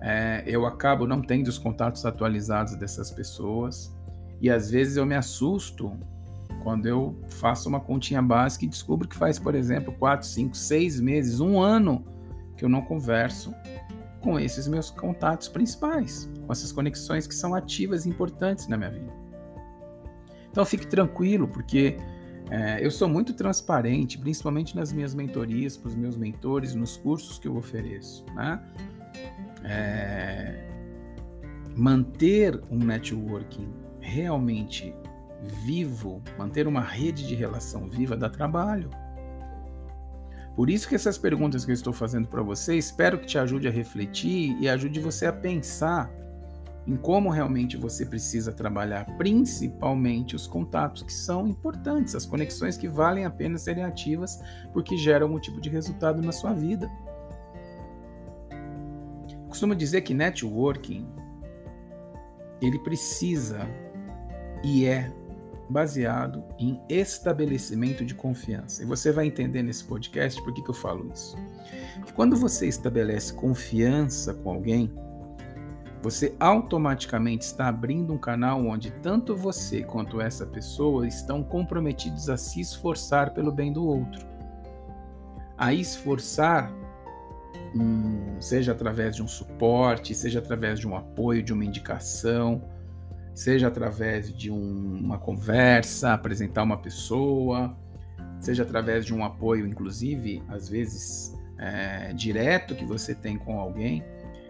é, 0.00 0.44
eu 0.46 0.66
acabo 0.66 1.06
não 1.06 1.22
tendo 1.22 1.48
os 1.48 1.56
contatos 1.56 2.04
atualizados 2.04 2.76
dessas 2.76 3.10
pessoas, 3.10 3.90
e 4.40 4.50
às 4.50 4.70
vezes 4.70 4.98
eu 4.98 5.06
me 5.06 5.14
assusto 5.14 5.98
quando 6.64 6.86
eu 6.86 7.14
faço 7.28 7.68
uma 7.68 7.78
continha 7.78 8.22
básica 8.22 8.64
e 8.64 8.68
descubro 8.68 9.06
que 9.06 9.14
faz, 9.14 9.38
por 9.38 9.54
exemplo, 9.54 9.92
4, 9.92 10.26
5, 10.26 10.56
6 10.56 11.00
meses, 11.00 11.38
um 11.38 11.60
ano 11.60 12.04
que 12.56 12.64
eu 12.64 12.68
não 12.68 12.80
converso 12.80 13.54
com 14.20 14.40
esses 14.40 14.66
meus 14.66 14.90
contatos 14.90 15.46
principais, 15.46 16.28
com 16.46 16.50
essas 16.50 16.72
conexões 16.72 17.26
que 17.26 17.34
são 17.34 17.54
ativas 17.54 18.06
e 18.06 18.08
importantes 18.08 18.66
na 18.66 18.78
minha 18.78 18.90
vida. 18.90 19.12
Então 20.50 20.64
fique 20.64 20.86
tranquilo, 20.86 21.46
porque 21.46 21.98
é, 22.50 22.84
eu 22.84 22.90
sou 22.90 23.08
muito 23.08 23.34
transparente, 23.34 24.18
principalmente 24.18 24.74
nas 24.74 24.92
minhas 24.92 25.14
mentorias, 25.14 25.76
para 25.76 25.88
os 25.88 25.94
meus 25.94 26.16
mentores, 26.16 26.74
nos 26.74 26.96
cursos 26.96 27.38
que 27.38 27.46
eu 27.46 27.56
ofereço. 27.56 28.24
Né? 28.34 28.60
É, 29.64 30.66
manter 31.76 32.58
um 32.70 32.78
networking 32.78 33.68
realmente 34.00 34.94
vivo, 35.44 36.22
manter 36.38 36.66
uma 36.66 36.80
rede 36.80 37.26
de 37.26 37.34
relação 37.34 37.88
viva 37.88 38.16
dá 38.16 38.28
trabalho. 38.28 38.90
Por 40.56 40.70
isso 40.70 40.88
que 40.88 40.94
essas 40.94 41.18
perguntas 41.18 41.64
que 41.64 41.72
eu 41.72 41.74
estou 41.74 41.92
fazendo 41.92 42.28
para 42.28 42.42
você, 42.42 42.76
espero 42.76 43.18
que 43.18 43.26
te 43.26 43.38
ajude 43.38 43.66
a 43.66 43.70
refletir 43.70 44.56
e 44.60 44.68
ajude 44.68 45.00
você 45.00 45.26
a 45.26 45.32
pensar 45.32 46.10
em 46.86 46.96
como 46.96 47.30
realmente 47.30 47.76
você 47.76 48.04
precisa 48.04 48.52
trabalhar, 48.52 49.04
principalmente 49.16 50.36
os 50.36 50.46
contatos 50.46 51.02
que 51.02 51.12
são 51.12 51.48
importantes, 51.48 52.14
as 52.14 52.26
conexões 52.26 52.76
que 52.76 52.86
valem 52.86 53.24
a 53.24 53.30
pena 53.30 53.58
serem 53.58 53.84
ativas 53.84 54.38
porque 54.72 54.96
geram 54.96 55.26
algum 55.26 55.40
tipo 55.40 55.60
de 55.60 55.68
resultado 55.68 56.22
na 56.22 56.32
sua 56.32 56.52
vida. 56.52 56.90
costumo 59.48 59.74
dizer 59.74 60.02
que 60.02 60.12
networking 60.12 61.06
ele 62.60 62.78
precisa 62.80 63.60
e 64.62 64.84
é 64.84 65.12
baseado 65.68 66.44
em 66.58 66.80
estabelecimento 66.88 68.04
de 68.04 68.14
confiança. 68.14 68.82
E 68.82 68.86
você 68.86 69.12
vai 69.12 69.26
entender 69.26 69.62
nesse 69.62 69.84
podcast 69.84 70.42
por 70.42 70.52
que, 70.52 70.62
que 70.62 70.70
eu 70.70 70.74
falo 70.74 71.10
isso. 71.12 71.36
Que 72.04 72.12
quando 72.12 72.36
você 72.36 72.66
estabelece 72.66 73.32
confiança 73.32 74.34
com 74.34 74.50
alguém, 74.50 74.92
você 76.02 76.36
automaticamente 76.38 77.46
está 77.46 77.68
abrindo 77.68 78.12
um 78.12 78.18
canal 78.18 78.60
onde 78.66 78.90
tanto 78.90 79.34
você 79.34 79.82
quanto 79.82 80.20
essa 80.20 80.44
pessoa 80.44 81.08
estão 81.08 81.42
comprometidos 81.42 82.28
a 82.28 82.36
se 82.36 82.60
esforçar 82.60 83.32
pelo 83.32 83.50
bem 83.50 83.72
do 83.72 83.86
outro. 83.86 84.26
A 85.56 85.72
esforçar, 85.72 86.70
hum, 87.74 88.36
seja 88.38 88.72
através 88.72 89.16
de 89.16 89.22
um 89.22 89.28
suporte, 89.28 90.14
seja 90.14 90.40
através 90.40 90.78
de 90.78 90.86
um 90.86 90.94
apoio, 90.94 91.42
de 91.42 91.54
uma 91.54 91.64
indicação, 91.64 92.62
seja 93.34 93.68
através 93.68 94.32
de 94.32 94.50
um, 94.50 94.96
uma 94.96 95.18
conversa, 95.18 96.12
apresentar 96.12 96.62
uma 96.62 96.78
pessoa, 96.78 97.76
seja 98.40 98.62
através 98.62 99.04
de 99.04 99.12
um 99.12 99.24
apoio, 99.24 99.66
inclusive, 99.66 100.42
às 100.48 100.68
vezes 100.68 101.36
é, 101.58 102.12
direto 102.12 102.74
que 102.74 102.84
você 102.84 103.14
tem 103.14 103.36
com 103.36 103.58
alguém 103.58 104.04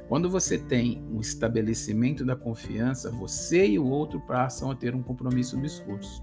quando 0.08 0.28
você 0.28 0.58
tem 0.58 1.02
um 1.10 1.20
estabelecimento 1.20 2.24
da 2.24 2.36
confiança, 2.36 3.10
você 3.10 3.66
e 3.66 3.78
o 3.78 3.86
outro 3.86 4.20
passam 4.20 4.70
a 4.70 4.74
ter 4.74 4.94
um 4.94 5.02
compromisso 5.02 5.56
no 5.56 5.64
esforço. 5.64 6.22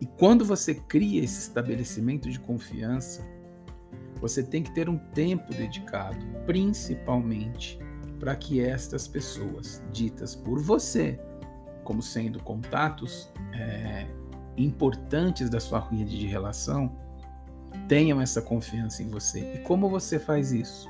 E 0.00 0.06
quando 0.06 0.44
você 0.44 0.74
cria 0.74 1.24
esse 1.24 1.40
estabelecimento 1.40 2.30
de 2.30 2.38
confiança, 2.38 3.26
você 4.20 4.42
tem 4.42 4.62
que 4.62 4.72
ter 4.72 4.88
um 4.88 4.98
tempo 4.98 5.52
dedicado, 5.54 6.24
principalmente 6.44 7.78
para 8.18 8.34
que 8.36 8.60
estas 8.60 9.06
pessoas, 9.06 9.82
ditas 9.92 10.34
por 10.34 10.60
você 10.60 11.18
como 11.88 12.02
sendo 12.02 12.42
contatos 12.42 13.32
é, 13.54 14.06
importantes 14.58 15.48
da 15.48 15.58
sua 15.58 15.80
rede 15.80 16.18
de 16.18 16.26
relação, 16.26 16.94
tenham 17.88 18.20
essa 18.20 18.42
confiança 18.42 19.02
em 19.02 19.08
você. 19.08 19.54
E 19.54 19.58
como 19.60 19.88
você 19.88 20.18
faz 20.18 20.52
isso? 20.52 20.86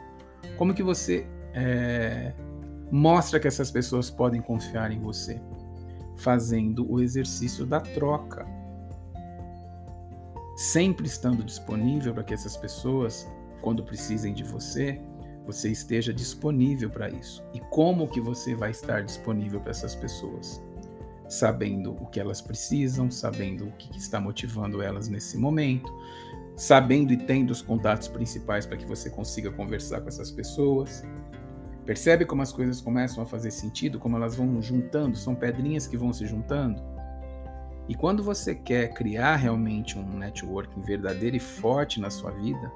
Como 0.57 0.75
que 0.75 0.83
você 0.83 1.25
é, 1.55 2.35
mostra 2.91 3.39
que 3.39 3.47
essas 3.47 3.71
pessoas 3.71 4.11
podem 4.11 4.43
confiar 4.43 4.91
em 4.91 4.99
você? 4.99 5.41
Fazendo 6.17 6.91
o 6.91 7.01
exercício 7.01 7.65
da 7.65 7.81
troca. 7.81 8.45
Sempre 10.57 11.07
estando 11.07 11.45
disponível 11.45 12.13
para 12.13 12.25
que 12.25 12.35
essas 12.35 12.57
pessoas, 12.57 13.25
quando 13.63 13.85
precisem 13.85 14.35
de 14.35 14.43
você, 14.43 15.01
você 15.49 15.71
esteja 15.71 16.13
disponível 16.13 16.91
para 16.91 17.09
isso. 17.09 17.43
E 17.55 17.61
como 17.71 18.07
que 18.07 18.21
você 18.21 18.55
vai 18.55 18.71
estar 18.71 19.03
disponível 19.03 19.59
para 19.59 19.71
essas 19.71 19.95
pessoas? 19.95 20.63
Sabendo 21.27 21.93
o 21.93 22.07
que 22.07 22.21
elas 22.21 22.43
precisam, 22.43 23.11
sabendo 23.11 23.67
o 23.67 23.73
que 23.73 23.97
está 23.97 24.21
motivando 24.21 24.83
elas 24.83 25.09
nesse 25.09 25.39
momento, 25.39 25.91
sabendo 26.55 27.15
e 27.15 27.17
tendo 27.17 27.51
os 27.51 27.63
contatos 27.63 28.09
principais 28.09 28.67
para 28.67 28.77
que 28.77 28.85
você 28.85 29.09
consiga 29.09 29.51
conversar 29.51 30.03
com 30.03 30.09
essas 30.09 30.31
pessoas. 30.31 31.03
Percebe 31.87 32.27
como 32.27 32.43
as 32.43 32.53
coisas 32.53 32.83
começam 32.83 33.23
a 33.23 33.27
fazer 33.27 33.51
sentido, 33.51 33.99
como 33.99 34.19
elas 34.19 34.37
vão 34.37 34.61
juntando, 34.61 35.17
são 35.17 35.35
pedrinhas 35.35 35.87
que 35.87 35.97
vão 35.97 36.13
se 36.13 36.27
juntando? 36.27 36.83
E 37.89 37.95
quando 37.95 38.23
você 38.23 38.55
quer 38.55 38.93
criar 38.93 39.37
realmente 39.37 39.99
um 39.99 40.19
networking 40.19 40.83
verdadeiro 40.83 41.37
e 41.37 41.41
forte 41.41 42.01
na 42.01 42.11
sua 42.11 42.31
vida, 42.31 42.71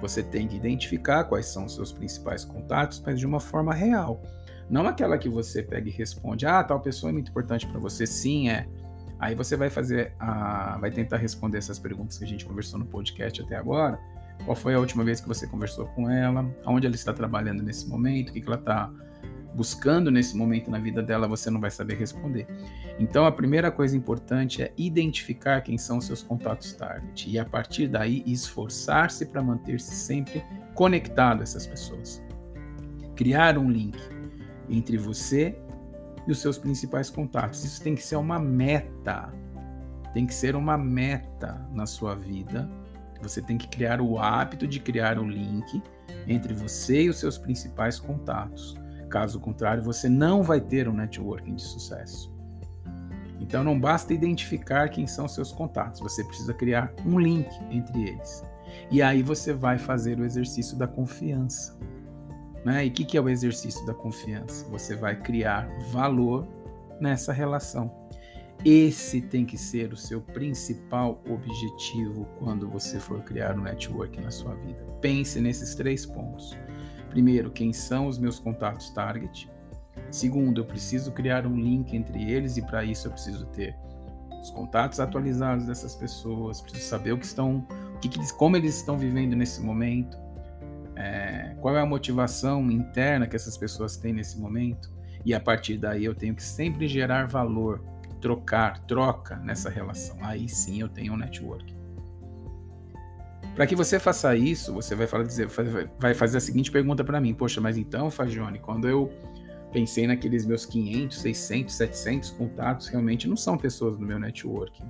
você 0.00 0.22
tem 0.22 0.48
que 0.48 0.56
identificar 0.56 1.24
quais 1.24 1.46
são 1.46 1.66
os 1.66 1.74
seus 1.74 1.92
principais 1.92 2.44
contatos, 2.44 3.02
mas 3.04 3.18
de 3.18 3.26
uma 3.26 3.38
forma 3.38 3.72
real. 3.72 4.20
Não 4.68 4.86
aquela 4.86 5.16
que 5.18 5.28
você 5.28 5.62
pega 5.62 5.88
e 5.88 5.92
responde: 5.92 6.46
"Ah, 6.46 6.64
tal 6.64 6.80
pessoa 6.80 7.10
é 7.10 7.12
muito 7.12 7.30
importante 7.30 7.66
para 7.66 7.78
você". 7.78 8.06
Sim, 8.06 8.48
é. 8.50 8.66
Aí 9.18 9.34
você 9.34 9.56
vai 9.56 9.70
fazer 9.70 10.14
a, 10.18 10.78
vai 10.80 10.90
tentar 10.90 11.18
responder 11.18 11.58
essas 11.58 11.78
perguntas 11.78 12.18
que 12.18 12.24
a 12.24 12.26
gente 12.28 12.44
conversou 12.44 12.78
no 12.78 12.86
podcast 12.86 13.42
até 13.42 13.54
agora, 13.54 14.00
Qual 14.44 14.56
foi 14.56 14.74
a 14.74 14.78
última 14.78 15.04
vez 15.04 15.20
que 15.20 15.28
você 15.28 15.46
conversou 15.46 15.86
com 15.88 16.08
ela? 16.10 16.48
Aonde 16.64 16.86
ela 16.86 16.94
está 16.94 17.12
trabalhando 17.12 17.62
nesse 17.62 17.88
momento? 17.88 18.30
O 18.30 18.32
que, 18.32 18.40
que 18.40 18.46
ela 18.46 18.58
está 18.58 18.90
buscando 19.54 20.10
nesse 20.10 20.36
momento 20.36 20.70
na 20.70 20.78
vida 20.78 21.02
dela? 21.02 21.26
Você 21.28 21.50
não 21.50 21.60
vai 21.60 21.70
saber 21.70 21.96
responder. 21.96 22.46
Então, 22.98 23.26
a 23.26 23.32
primeira 23.32 23.70
coisa 23.70 23.96
importante 23.96 24.62
é 24.62 24.72
identificar 24.76 25.60
quem 25.62 25.78
são 25.78 26.00
seus 26.00 26.22
contatos 26.22 26.72
target 26.72 27.28
e, 27.28 27.38
a 27.38 27.44
partir 27.44 27.88
daí, 27.88 28.22
esforçar-se 28.26 29.26
para 29.26 29.42
manter-se 29.42 29.94
sempre 29.94 30.44
conectado 30.74 31.40
a 31.40 31.42
essas 31.42 31.66
pessoas. 31.66 32.22
Criar 33.16 33.58
um 33.58 33.70
link 33.70 33.98
entre 34.68 34.96
você 34.96 35.56
e 36.26 36.30
os 36.30 36.38
seus 36.38 36.58
principais 36.58 37.10
contatos. 37.10 37.64
Isso 37.64 37.82
tem 37.82 37.94
que 37.94 38.02
ser 38.02 38.16
uma 38.16 38.38
meta. 38.38 39.32
Tem 40.12 40.26
que 40.26 40.34
ser 40.34 40.56
uma 40.56 40.76
meta 40.76 41.66
na 41.72 41.86
sua 41.86 42.14
vida. 42.14 42.70
Você 43.22 43.42
tem 43.42 43.58
que 43.58 43.68
criar 43.68 44.00
o 44.00 44.18
hábito 44.18 44.66
de 44.66 44.80
criar 44.80 45.18
um 45.18 45.28
link 45.28 45.82
entre 46.26 46.54
você 46.54 47.02
e 47.02 47.08
os 47.08 47.18
seus 47.18 47.36
principais 47.36 47.98
contatos. 47.98 48.79
Caso 49.10 49.40
contrário, 49.40 49.82
você 49.82 50.08
não 50.08 50.42
vai 50.42 50.60
ter 50.60 50.88
um 50.88 50.92
networking 50.92 51.56
de 51.56 51.62
sucesso. 51.62 52.32
Então 53.40 53.64
não 53.64 53.78
basta 53.78 54.14
identificar 54.14 54.88
quem 54.88 55.06
são 55.06 55.26
seus 55.26 55.50
contatos, 55.50 56.00
você 56.00 56.22
precisa 56.22 56.54
criar 56.54 56.92
um 57.04 57.18
link 57.18 57.48
entre 57.70 58.08
eles. 58.08 58.44
E 58.90 59.02
aí 59.02 59.22
você 59.22 59.52
vai 59.52 59.78
fazer 59.78 60.20
o 60.20 60.24
exercício 60.24 60.76
da 60.78 60.86
confiança. 60.86 61.76
Né? 62.64 62.86
E 62.86 62.88
o 62.88 62.92
que, 62.92 63.04
que 63.04 63.16
é 63.16 63.20
o 63.20 63.28
exercício 63.28 63.84
da 63.84 63.94
confiança? 63.94 64.68
Você 64.68 64.94
vai 64.94 65.20
criar 65.20 65.68
valor 65.90 66.46
nessa 67.00 67.32
relação. 67.32 67.90
Esse 68.64 69.22
tem 69.22 69.46
que 69.46 69.56
ser 69.56 69.92
o 69.92 69.96
seu 69.96 70.20
principal 70.20 71.22
objetivo 71.28 72.28
quando 72.38 72.68
você 72.68 73.00
for 73.00 73.22
criar 73.22 73.58
um 73.58 73.62
network 73.62 74.20
na 74.20 74.30
sua 74.30 74.54
vida. 74.54 74.84
Pense 75.00 75.40
nesses 75.40 75.74
três 75.74 76.04
pontos. 76.04 76.56
Primeiro, 77.10 77.50
quem 77.50 77.72
são 77.72 78.06
os 78.06 78.18
meus 78.18 78.38
contatos 78.38 78.88
target? 78.90 79.50
Segundo, 80.10 80.60
eu 80.60 80.64
preciso 80.64 81.12
criar 81.12 81.46
um 81.46 81.56
link 81.56 81.94
entre 81.94 82.30
eles 82.30 82.56
e 82.56 82.62
para 82.62 82.84
isso 82.84 83.08
eu 83.08 83.12
preciso 83.12 83.46
ter 83.46 83.76
os 84.40 84.50
contatos 84.50 84.98
atualizados 85.00 85.66
dessas 85.66 85.94
pessoas, 85.94 86.60
preciso 86.60 86.88
saber 86.88 87.12
o 87.12 87.18
que 87.18 87.26
estão, 87.26 87.66
o 87.94 87.98
que, 87.98 88.08
que 88.08 88.32
como 88.34 88.56
eles 88.56 88.76
estão 88.76 88.96
vivendo 88.96 89.36
nesse 89.36 89.60
momento, 89.60 90.16
é, 90.96 91.54
qual 91.60 91.76
é 91.76 91.80
a 91.80 91.86
motivação 91.86 92.70
interna 92.70 93.26
que 93.26 93.36
essas 93.36 93.56
pessoas 93.56 93.96
têm 93.96 94.12
nesse 94.12 94.38
momento, 94.40 94.90
e 95.24 95.34
a 95.34 95.40
partir 95.40 95.76
daí 95.76 96.04
eu 96.04 96.14
tenho 96.14 96.34
que 96.34 96.42
sempre 96.42 96.88
gerar 96.88 97.26
valor, 97.26 97.84
trocar, 98.20 98.80
troca 98.86 99.36
nessa 99.36 99.68
relação. 99.68 100.16
Aí 100.22 100.48
sim 100.48 100.80
eu 100.80 100.88
tenho 100.88 101.12
um 101.12 101.16
network. 101.16 101.79
Para 103.54 103.66
que 103.66 103.74
você 103.76 103.98
faça 103.98 104.34
isso, 104.36 104.72
você 104.72 104.94
vai, 104.94 105.06
falar, 105.06 105.24
vai 105.98 106.14
fazer 106.14 106.38
a 106.38 106.40
seguinte 106.40 106.70
pergunta 106.70 107.04
para 107.04 107.20
mim: 107.20 107.34
Poxa, 107.34 107.60
mas 107.60 107.76
então, 107.76 108.10
Fagione, 108.10 108.58
quando 108.58 108.88
eu 108.88 109.12
pensei 109.72 110.06
naqueles 110.06 110.44
meus 110.44 110.66
500, 110.66 111.18
600, 111.18 111.74
700 111.74 112.30
contatos, 112.30 112.88
realmente 112.88 113.28
não 113.28 113.36
são 113.36 113.56
pessoas 113.56 113.96
do 113.96 114.04
meu 114.04 114.18
network. 114.18 114.82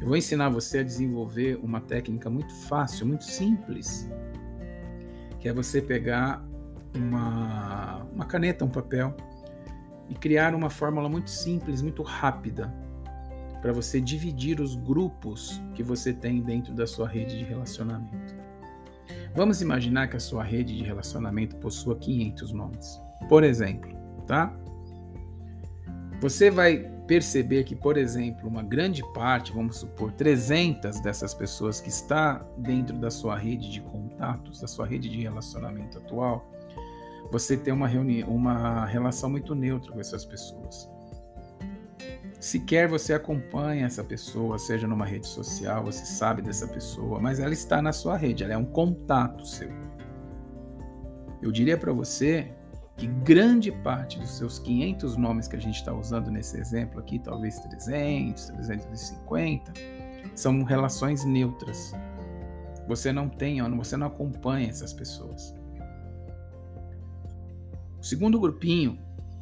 Eu 0.00 0.06
vou 0.06 0.16
ensinar 0.16 0.48
você 0.48 0.78
a 0.78 0.82
desenvolver 0.82 1.58
uma 1.62 1.80
técnica 1.80 2.30
muito 2.30 2.54
fácil, 2.66 3.06
muito 3.06 3.24
simples, 3.24 4.08
que 5.40 5.48
é 5.48 5.52
você 5.52 5.82
pegar 5.82 6.44
uma, 6.94 8.06
uma 8.12 8.24
caneta, 8.24 8.64
um 8.64 8.70
papel 8.70 9.14
e 10.08 10.14
criar 10.14 10.54
uma 10.54 10.70
fórmula 10.70 11.08
muito 11.08 11.30
simples, 11.30 11.82
muito 11.82 12.02
rápida, 12.02 12.72
para 13.60 13.72
você 13.72 14.00
dividir 14.00 14.60
os 14.60 14.74
grupos 14.74 15.60
que 15.74 15.82
você 15.82 16.12
tem 16.12 16.40
dentro 16.40 16.74
da 16.74 16.86
sua 16.86 17.08
rede 17.08 17.38
de 17.38 17.44
relacionamento. 17.44 18.36
Vamos 19.34 19.60
imaginar 19.60 20.08
que 20.08 20.16
a 20.16 20.20
sua 20.20 20.42
rede 20.42 20.76
de 20.76 20.82
relacionamento 20.82 21.56
possua 21.56 21.96
500 21.96 22.52
nomes. 22.52 23.00
Por 23.28 23.44
exemplo, 23.44 23.90
tá? 24.26 24.54
Você 26.20 26.50
vai 26.50 26.78
perceber 27.06 27.64
que, 27.64 27.74
por 27.74 27.96
exemplo, 27.96 28.48
uma 28.48 28.62
grande 28.62 29.02
parte, 29.14 29.52
vamos 29.52 29.78
supor, 29.78 30.12
300 30.12 31.00
dessas 31.00 31.32
pessoas 31.32 31.80
que 31.80 31.88
está 31.88 32.44
dentro 32.58 32.98
da 32.98 33.10
sua 33.10 33.36
rede 33.36 33.70
de 33.70 33.80
contatos, 33.80 34.60
da 34.60 34.66
sua 34.66 34.86
rede 34.86 35.08
de 35.08 35.22
relacionamento 35.22 35.98
atual, 35.98 36.52
você 37.30 37.56
tem 37.56 37.72
uma, 37.72 37.88
uma 38.26 38.84
relação 38.86 39.30
muito 39.30 39.54
neutra 39.54 39.92
com 39.92 40.00
essas 40.00 40.24
pessoas. 40.24 40.90
Sequer 42.40 42.86
você 42.88 43.14
acompanha 43.14 43.86
essa 43.86 44.04
pessoa, 44.04 44.58
seja 44.58 44.86
numa 44.86 45.04
rede 45.04 45.26
social, 45.26 45.84
você 45.84 46.04
sabe 46.04 46.40
dessa 46.40 46.68
pessoa, 46.68 47.18
mas 47.18 47.40
ela 47.40 47.52
está 47.52 47.82
na 47.82 47.92
sua 47.92 48.16
rede, 48.16 48.44
ela 48.44 48.52
é 48.52 48.56
um 48.56 48.64
contato 48.64 49.44
seu. 49.44 49.70
Eu 51.42 51.50
diria 51.50 51.76
para 51.76 51.92
você 51.92 52.52
que 52.96 53.06
grande 53.06 53.72
parte 53.72 54.18
dos 54.18 54.30
seus 54.30 54.58
500 54.60 55.16
nomes 55.16 55.48
que 55.48 55.56
a 55.56 55.60
gente 55.60 55.76
está 55.76 55.92
usando 55.92 56.30
nesse 56.30 56.58
exemplo 56.58 57.00
aqui, 57.00 57.18
talvez 57.18 57.58
300, 57.58 58.46
350, 58.46 59.72
são 60.34 60.62
relações 60.62 61.24
neutras. 61.24 61.92
Você 62.86 63.12
não 63.12 63.28
tem, 63.28 63.60
você 63.76 63.96
não 63.96 64.06
acompanha 64.06 64.68
essas 64.68 64.92
pessoas. 64.92 65.54
O 68.00 68.04
segundo 68.04 68.38
grupinho, 68.38 68.98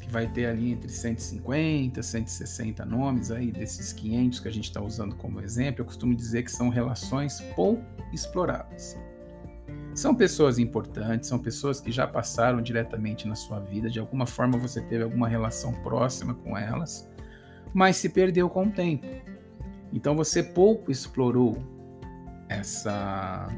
que 0.06 0.12
vai 0.12 0.26
ter 0.28 0.46
ali 0.46 0.72
entre 0.72 0.88
150 0.88 1.98
e 2.00 2.02
160 2.02 2.84
nomes 2.84 3.30
aí 3.30 3.50
desses 3.50 3.92
500 3.92 4.40
que 4.40 4.48
a 4.48 4.52
gente 4.52 4.64
está 4.64 4.80
usando 4.80 5.16
como 5.16 5.40
exemplo, 5.40 5.80
eu 5.80 5.84
costumo 5.84 6.14
dizer 6.14 6.44
que 6.44 6.50
são 6.50 6.68
relações 6.68 7.40
pouco 7.54 7.84
exploradas. 8.12 8.96
São 9.94 10.14
pessoas 10.14 10.58
importantes, 10.58 11.28
são 11.28 11.38
pessoas 11.38 11.80
que 11.80 11.90
já 11.90 12.06
passaram 12.06 12.62
diretamente 12.62 13.26
na 13.26 13.34
sua 13.34 13.58
vida, 13.58 13.90
de 13.90 13.98
alguma 13.98 14.26
forma 14.26 14.58
você 14.58 14.80
teve 14.80 15.02
alguma 15.02 15.28
relação 15.28 15.72
próxima 15.82 16.34
com 16.34 16.56
elas, 16.56 17.10
mas 17.74 17.96
se 17.96 18.08
perdeu 18.08 18.48
com 18.48 18.64
o 18.64 18.70
tempo. 18.70 19.06
Então 19.92 20.14
você 20.14 20.42
pouco 20.42 20.90
explorou 20.90 21.56
essa, 22.48 23.48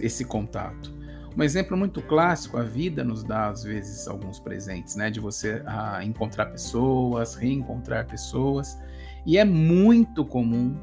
esse 0.00 0.24
contato. 0.24 0.97
Um 1.36 1.42
exemplo 1.42 1.76
muito 1.76 2.02
clássico, 2.02 2.56
a 2.56 2.62
vida 2.62 3.04
nos 3.04 3.22
dá 3.22 3.48
às 3.48 3.62
vezes 3.62 4.08
alguns 4.08 4.38
presentes, 4.40 4.96
né? 4.96 5.10
De 5.10 5.20
você 5.20 5.62
ah, 5.66 6.04
encontrar 6.04 6.46
pessoas, 6.46 7.34
reencontrar 7.34 8.06
pessoas, 8.06 8.78
e 9.24 9.38
é 9.38 9.44
muito 9.44 10.24
comum. 10.24 10.76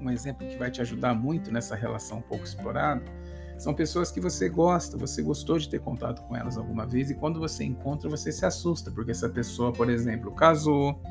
Um 0.00 0.10
exemplo 0.10 0.46
que 0.46 0.56
vai 0.56 0.70
te 0.70 0.80
ajudar 0.80 1.14
muito 1.14 1.50
nessa 1.50 1.74
relação 1.74 2.20
pouco 2.20 2.44
explorada 2.44 3.02
são 3.58 3.74
pessoas 3.74 4.12
que 4.12 4.20
você 4.20 4.48
gosta, 4.48 4.96
você 4.96 5.20
gostou 5.20 5.58
de 5.58 5.68
ter 5.68 5.80
contato 5.80 6.22
com 6.22 6.36
elas 6.36 6.56
alguma 6.56 6.86
vez 6.86 7.10
e 7.10 7.14
quando 7.14 7.40
você 7.40 7.64
encontra, 7.64 8.08
você 8.08 8.30
se 8.30 8.46
assusta, 8.46 8.88
porque 8.92 9.10
essa 9.10 9.28
pessoa, 9.28 9.72
por 9.72 9.90
exemplo, 9.90 10.30
casou, 10.30 11.02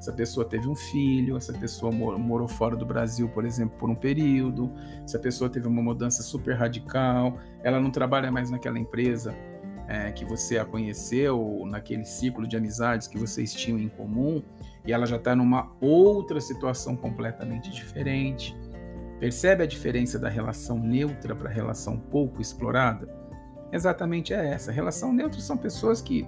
essa 0.00 0.14
pessoa 0.14 0.46
teve 0.46 0.66
um 0.66 0.74
filho, 0.74 1.36
essa 1.36 1.52
pessoa 1.52 1.92
morou 1.92 2.48
fora 2.48 2.74
do 2.74 2.86
Brasil, 2.86 3.28
por 3.28 3.44
exemplo, 3.44 3.78
por 3.78 3.90
um 3.90 3.94
período, 3.94 4.72
essa 5.04 5.18
pessoa 5.18 5.50
teve 5.50 5.68
uma 5.68 5.82
mudança 5.82 6.22
super 6.22 6.56
radical, 6.56 7.36
ela 7.62 7.78
não 7.78 7.90
trabalha 7.90 8.32
mais 8.32 8.50
naquela 8.50 8.78
empresa 8.78 9.36
é, 9.86 10.10
que 10.10 10.24
você 10.24 10.56
a 10.56 10.64
conheceu, 10.64 11.64
naquele 11.66 12.06
ciclo 12.06 12.48
de 12.48 12.56
amizades 12.56 13.06
que 13.06 13.18
vocês 13.18 13.52
tinham 13.52 13.78
em 13.78 13.90
comum, 13.90 14.42
e 14.86 14.92
ela 14.92 15.04
já 15.04 15.16
está 15.16 15.36
numa 15.36 15.70
outra 15.82 16.40
situação 16.40 16.96
completamente 16.96 17.70
diferente. 17.70 18.56
Percebe 19.18 19.64
a 19.64 19.66
diferença 19.66 20.18
da 20.18 20.30
relação 20.30 20.78
neutra 20.78 21.36
para 21.36 21.50
a 21.50 21.52
relação 21.52 21.98
pouco 21.98 22.40
explorada? 22.40 23.06
Exatamente 23.70 24.32
é 24.32 24.50
essa. 24.50 24.72
Relação 24.72 25.12
neutra 25.12 25.38
são 25.40 25.58
pessoas 25.58 26.00
que 26.00 26.26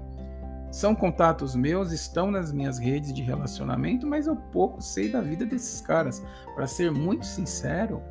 são 0.72 0.94
contatos 0.94 1.54
meus, 1.54 1.92
estão 1.92 2.30
nas 2.30 2.50
minhas 2.50 2.78
redes 2.78 3.12
de 3.12 3.20
relacionamento, 3.20 4.06
mas 4.06 4.26
eu 4.26 4.34
pouco 4.34 4.80
sei 4.80 5.10
da 5.10 5.20
vida 5.20 5.44
desses 5.44 5.82
caras. 5.82 6.24
Para 6.54 6.66
ser 6.66 6.90
muito 6.90 7.26
sincero, 7.26 8.02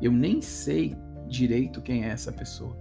eu 0.00 0.10
nem 0.10 0.42
sei 0.42 0.96
direito 1.28 1.80
quem 1.80 2.04
é 2.04 2.08
essa 2.08 2.32
pessoa. 2.32 2.76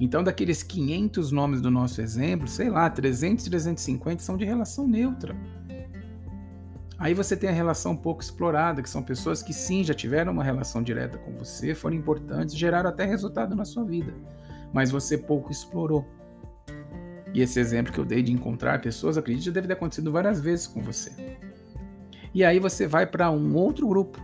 Então, 0.00 0.24
daqueles 0.24 0.64
500 0.64 1.30
nomes 1.30 1.60
do 1.60 1.70
nosso 1.70 2.00
exemplo, 2.00 2.48
sei 2.48 2.68
lá, 2.68 2.90
300, 2.90 3.44
350 3.44 4.20
são 4.20 4.36
de 4.36 4.44
relação 4.44 4.88
neutra. 4.88 5.36
Aí 6.98 7.14
você 7.14 7.36
tem 7.36 7.48
a 7.48 7.52
relação 7.52 7.96
pouco 7.96 8.20
explorada, 8.20 8.82
que 8.82 8.90
são 8.90 9.00
pessoas 9.00 9.44
que 9.44 9.52
sim, 9.52 9.84
já 9.84 9.94
tiveram 9.94 10.32
uma 10.32 10.42
relação 10.42 10.82
direta 10.82 11.18
com 11.18 11.30
você, 11.38 11.72
foram 11.72 11.94
importantes, 11.94 12.56
geraram 12.56 12.90
até 12.90 13.04
resultado 13.04 13.54
na 13.54 13.64
sua 13.64 13.84
vida, 13.84 14.12
mas 14.72 14.90
você 14.90 15.16
pouco 15.16 15.52
explorou. 15.52 16.17
E 17.34 17.42
esse 17.42 17.60
exemplo 17.60 17.92
que 17.92 17.98
eu 17.98 18.04
dei 18.04 18.22
de 18.22 18.32
encontrar 18.32 18.80
pessoas, 18.80 19.18
acredite, 19.18 19.46
já 19.46 19.52
deve 19.52 19.66
ter 19.66 19.74
acontecido 19.74 20.10
várias 20.10 20.40
vezes 20.40 20.66
com 20.66 20.80
você. 20.80 21.12
E 22.34 22.44
aí 22.44 22.58
você 22.58 22.86
vai 22.86 23.06
para 23.06 23.30
um 23.30 23.54
outro 23.54 23.86
grupo, 23.86 24.20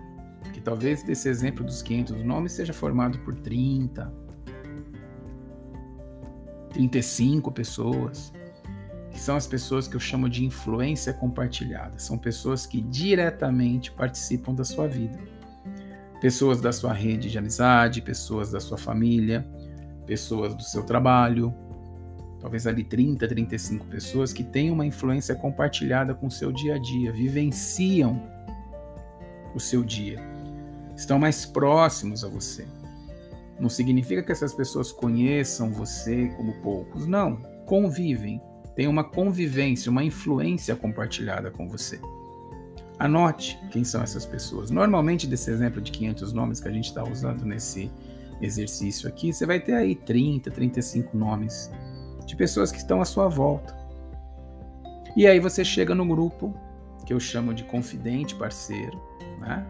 que 0.53 0.61
talvez 0.61 1.03
desse 1.03 1.29
exemplo 1.29 1.65
dos 1.65 1.83
500 1.83 2.23
nomes 2.23 2.53
seja 2.53 2.73
formado 2.73 3.19
por 3.21 3.35
30, 3.35 4.13
35 6.71 7.51
pessoas 7.53 8.33
que 9.15 9.21
são 9.21 9.37
as 9.37 9.47
pessoas 9.47 9.87
que 9.87 9.95
eu 9.95 10.01
chamo 10.01 10.29
de 10.29 10.45
influência 10.45 11.13
compartilhada. 11.13 12.01
São 12.01 12.19
pessoas 12.19 12.67
que 12.67 12.81
diretamente 12.81 13.93
participam 13.93 14.53
da 14.53 14.65
sua 14.65 14.89
vida. 14.89 15.17
pessoas 16.21 16.59
da 16.61 16.73
sua 16.73 16.93
rede 16.93 17.31
de 17.31 17.37
amizade, 17.37 18.01
pessoas 18.01 18.51
da 18.51 18.59
sua 18.59 18.79
família, 18.79 19.47
pessoas 20.07 20.55
do 20.55 20.63
seu 20.63 20.83
trabalho, 20.83 21.55
talvez 22.45 22.67
ali 22.67 22.85
30, 22.85 23.27
35 23.27 23.87
pessoas 23.87 24.31
que 24.31 24.45
têm 24.45 24.71
uma 24.71 24.85
influência 24.85 25.35
compartilhada 25.35 26.15
com 26.15 26.27
o 26.27 26.31
seu 26.31 26.53
dia 26.53 26.75
a 26.75 26.79
dia, 26.79 27.11
vivenciam 27.11 28.23
o 29.55 29.59
seu 29.59 29.83
dia, 29.83 30.21
estão 30.95 31.19
mais 31.19 31.47
próximos 31.47 32.23
a 32.23 32.29
você. 32.29 32.67
Não 33.59 33.71
significa 33.71 34.23
que 34.23 34.31
essas 34.31 34.53
pessoas 34.53 34.93
conheçam 34.93 35.73
você 35.73 36.29
como 36.37 36.53
poucos, 36.61 37.07
não. 37.07 37.37
Convivem, 37.65 38.43
têm 38.77 38.89
uma 38.89 39.05
convivência, 39.05 39.91
uma 39.91 40.05
influência 40.05 40.77
compartilhada 40.77 41.51
com 41.51 41.67
você. 41.67 41.99
Anote 42.99 43.59
quem 43.71 43.85
são 43.85 44.03
essas 44.03 44.27
pessoas. 44.27 44.71
Normalmente, 44.71 45.27
desse 45.27 45.51
exemplo 45.51 45.81
de 45.81 45.91
500 45.91 46.35
nomes 46.35 46.61
que 46.61 46.69
a 46.69 46.73
gente 46.73 46.89
está 46.89 47.03
usando 47.05 47.47
nesse 47.47 47.91
exercício 48.39 49.09
aqui, 49.09 49.33
você 49.33 49.47
vai 49.47 49.61
ter 49.61 49.73
aí 49.73 49.95
30, 49.95 50.51
35 50.51 51.17
nomes 51.17 51.71
de 52.27 52.37
pessoas 52.37 52.71
que 52.73 52.79
estão 52.79 53.01
à 53.01 53.05
sua 53.05 53.29
volta. 53.29 53.75
E 55.17 55.27
aí 55.27 55.39
você 55.39 55.65
chega 55.65 55.95
no 55.95 56.05
grupo 56.05 56.55
que 57.07 57.13
eu 57.13 57.21
chamo 57.21 57.55
de 57.55 57.65
confidente 57.65 58.35
parceiro, 58.35 59.01
né? 59.41 59.67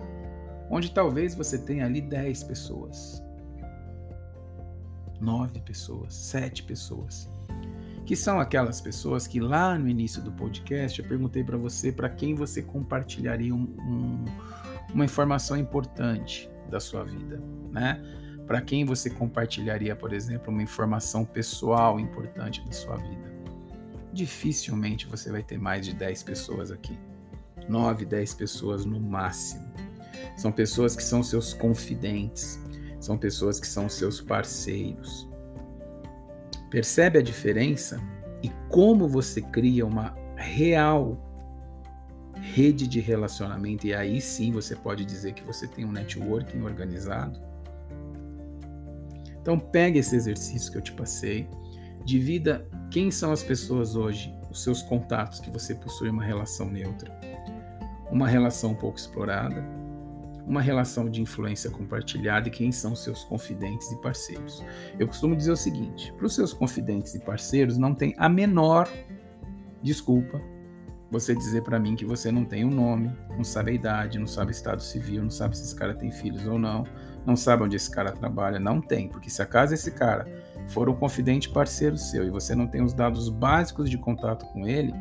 onde 0.70 0.90
talvez 0.90 1.34
você 1.34 1.58
tenha 1.58 1.84
ali 1.84 2.00
10 2.00 2.44
pessoas, 2.44 3.22
9 5.20 5.60
pessoas, 5.60 6.14
7 6.14 6.62
pessoas, 6.62 7.30
que 8.06 8.16
são 8.16 8.40
aquelas 8.40 8.80
pessoas 8.80 9.26
que 9.26 9.40
lá 9.40 9.78
no 9.78 9.88
início 9.88 10.22
do 10.22 10.32
podcast 10.32 11.00
eu 11.00 11.08
perguntei 11.08 11.42
para 11.42 11.56
você 11.56 11.90
para 11.90 12.08
quem 12.08 12.34
você 12.34 12.62
compartilharia 12.62 13.54
um, 13.54 13.62
um, 13.78 14.24
uma 14.92 15.04
informação 15.04 15.56
importante 15.56 16.50
da 16.70 16.80
sua 16.80 17.04
vida, 17.04 17.42
né? 17.70 18.02
Para 18.46 18.60
quem 18.60 18.84
você 18.84 19.08
compartilharia, 19.08 19.96
por 19.96 20.12
exemplo, 20.12 20.52
uma 20.52 20.62
informação 20.62 21.24
pessoal 21.24 21.98
importante 21.98 22.64
da 22.64 22.72
sua 22.72 22.96
vida? 22.96 23.32
Dificilmente 24.12 25.06
você 25.06 25.30
vai 25.30 25.42
ter 25.42 25.58
mais 25.58 25.86
de 25.86 25.94
10 25.94 26.22
pessoas 26.22 26.70
aqui. 26.70 26.98
9, 27.68 28.04
10 28.04 28.34
pessoas 28.34 28.84
no 28.84 29.00
máximo. 29.00 29.72
São 30.36 30.52
pessoas 30.52 30.94
que 30.94 31.02
são 31.02 31.22
seus 31.22 31.54
confidentes, 31.54 32.60
são 33.00 33.16
pessoas 33.16 33.58
que 33.58 33.66
são 33.66 33.88
seus 33.88 34.20
parceiros. 34.20 35.28
Percebe 36.70 37.18
a 37.18 37.22
diferença 37.22 38.00
e 38.42 38.50
como 38.68 39.08
você 39.08 39.40
cria 39.40 39.86
uma 39.86 40.14
real 40.36 41.18
rede 42.34 42.86
de 42.86 43.00
relacionamento 43.00 43.86
e 43.86 43.94
aí 43.94 44.20
sim 44.20 44.52
você 44.52 44.76
pode 44.76 45.04
dizer 45.04 45.32
que 45.32 45.42
você 45.42 45.66
tem 45.66 45.84
um 45.84 45.92
networking 45.92 46.60
organizado? 46.60 47.53
Então 49.44 49.58
pegue 49.58 49.98
esse 49.98 50.16
exercício 50.16 50.72
que 50.72 50.78
eu 50.78 50.82
te 50.82 50.92
passei, 50.92 51.46
divida 52.02 52.66
quem 52.90 53.10
são 53.10 53.30
as 53.30 53.42
pessoas 53.42 53.94
hoje, 53.94 54.34
os 54.50 54.62
seus 54.62 54.80
contatos 54.80 55.38
que 55.38 55.50
você 55.50 55.74
possui 55.74 56.08
uma 56.08 56.24
relação 56.24 56.70
neutra, 56.70 57.14
uma 58.10 58.26
relação 58.26 58.74
pouco 58.74 58.96
explorada, 58.96 59.62
uma 60.46 60.62
relação 60.62 61.10
de 61.10 61.20
influência 61.20 61.70
compartilhada 61.70 62.48
e 62.48 62.50
quem 62.50 62.72
são 62.72 62.96
seus 62.96 63.22
confidentes 63.24 63.92
e 63.92 64.00
parceiros. 64.00 64.64
Eu 64.98 65.06
costumo 65.06 65.36
dizer 65.36 65.52
o 65.52 65.56
seguinte: 65.56 66.10
para 66.14 66.24
os 66.24 66.34
seus 66.34 66.54
confidentes 66.54 67.14
e 67.14 67.18
parceiros 67.18 67.76
não 67.76 67.94
tem 67.94 68.14
a 68.16 68.30
menor 68.30 68.88
desculpa 69.82 70.40
você 71.10 71.34
dizer 71.34 71.62
para 71.62 71.78
mim 71.78 71.94
que 71.94 72.04
você 72.04 72.32
não 72.32 72.44
tem 72.44 72.64
o 72.64 72.68
um 72.68 72.70
nome, 72.70 73.12
não 73.36 73.44
sabe 73.44 73.70
a 73.70 73.74
idade, 73.74 74.18
não 74.18 74.26
sabe 74.26 74.52
estado 74.52 74.82
civil, 74.82 75.22
não 75.22 75.30
sabe 75.30 75.56
se 75.56 75.64
esse 75.64 75.76
cara 75.76 75.94
tem 75.94 76.10
filhos 76.10 76.46
ou 76.46 76.58
não, 76.58 76.84
não 77.26 77.36
sabe 77.36 77.62
onde 77.62 77.76
esse 77.76 77.90
cara 77.90 78.12
trabalha, 78.12 78.58
não 78.58 78.80
tem, 78.80 79.08
porque 79.08 79.30
se 79.30 79.40
acaso 79.40 79.74
esse 79.74 79.90
cara 79.90 80.26
for 80.68 80.88
um 80.88 80.94
confidente 80.94 81.48
parceiro 81.48 81.96
seu 81.96 82.26
e 82.26 82.30
você 82.30 82.54
não 82.54 82.66
tem 82.66 82.82
os 82.82 82.92
dados 82.92 83.28
básicos 83.28 83.88
de 83.88 83.98
contato 83.98 84.46
com 84.46 84.66
ele, 84.66 84.92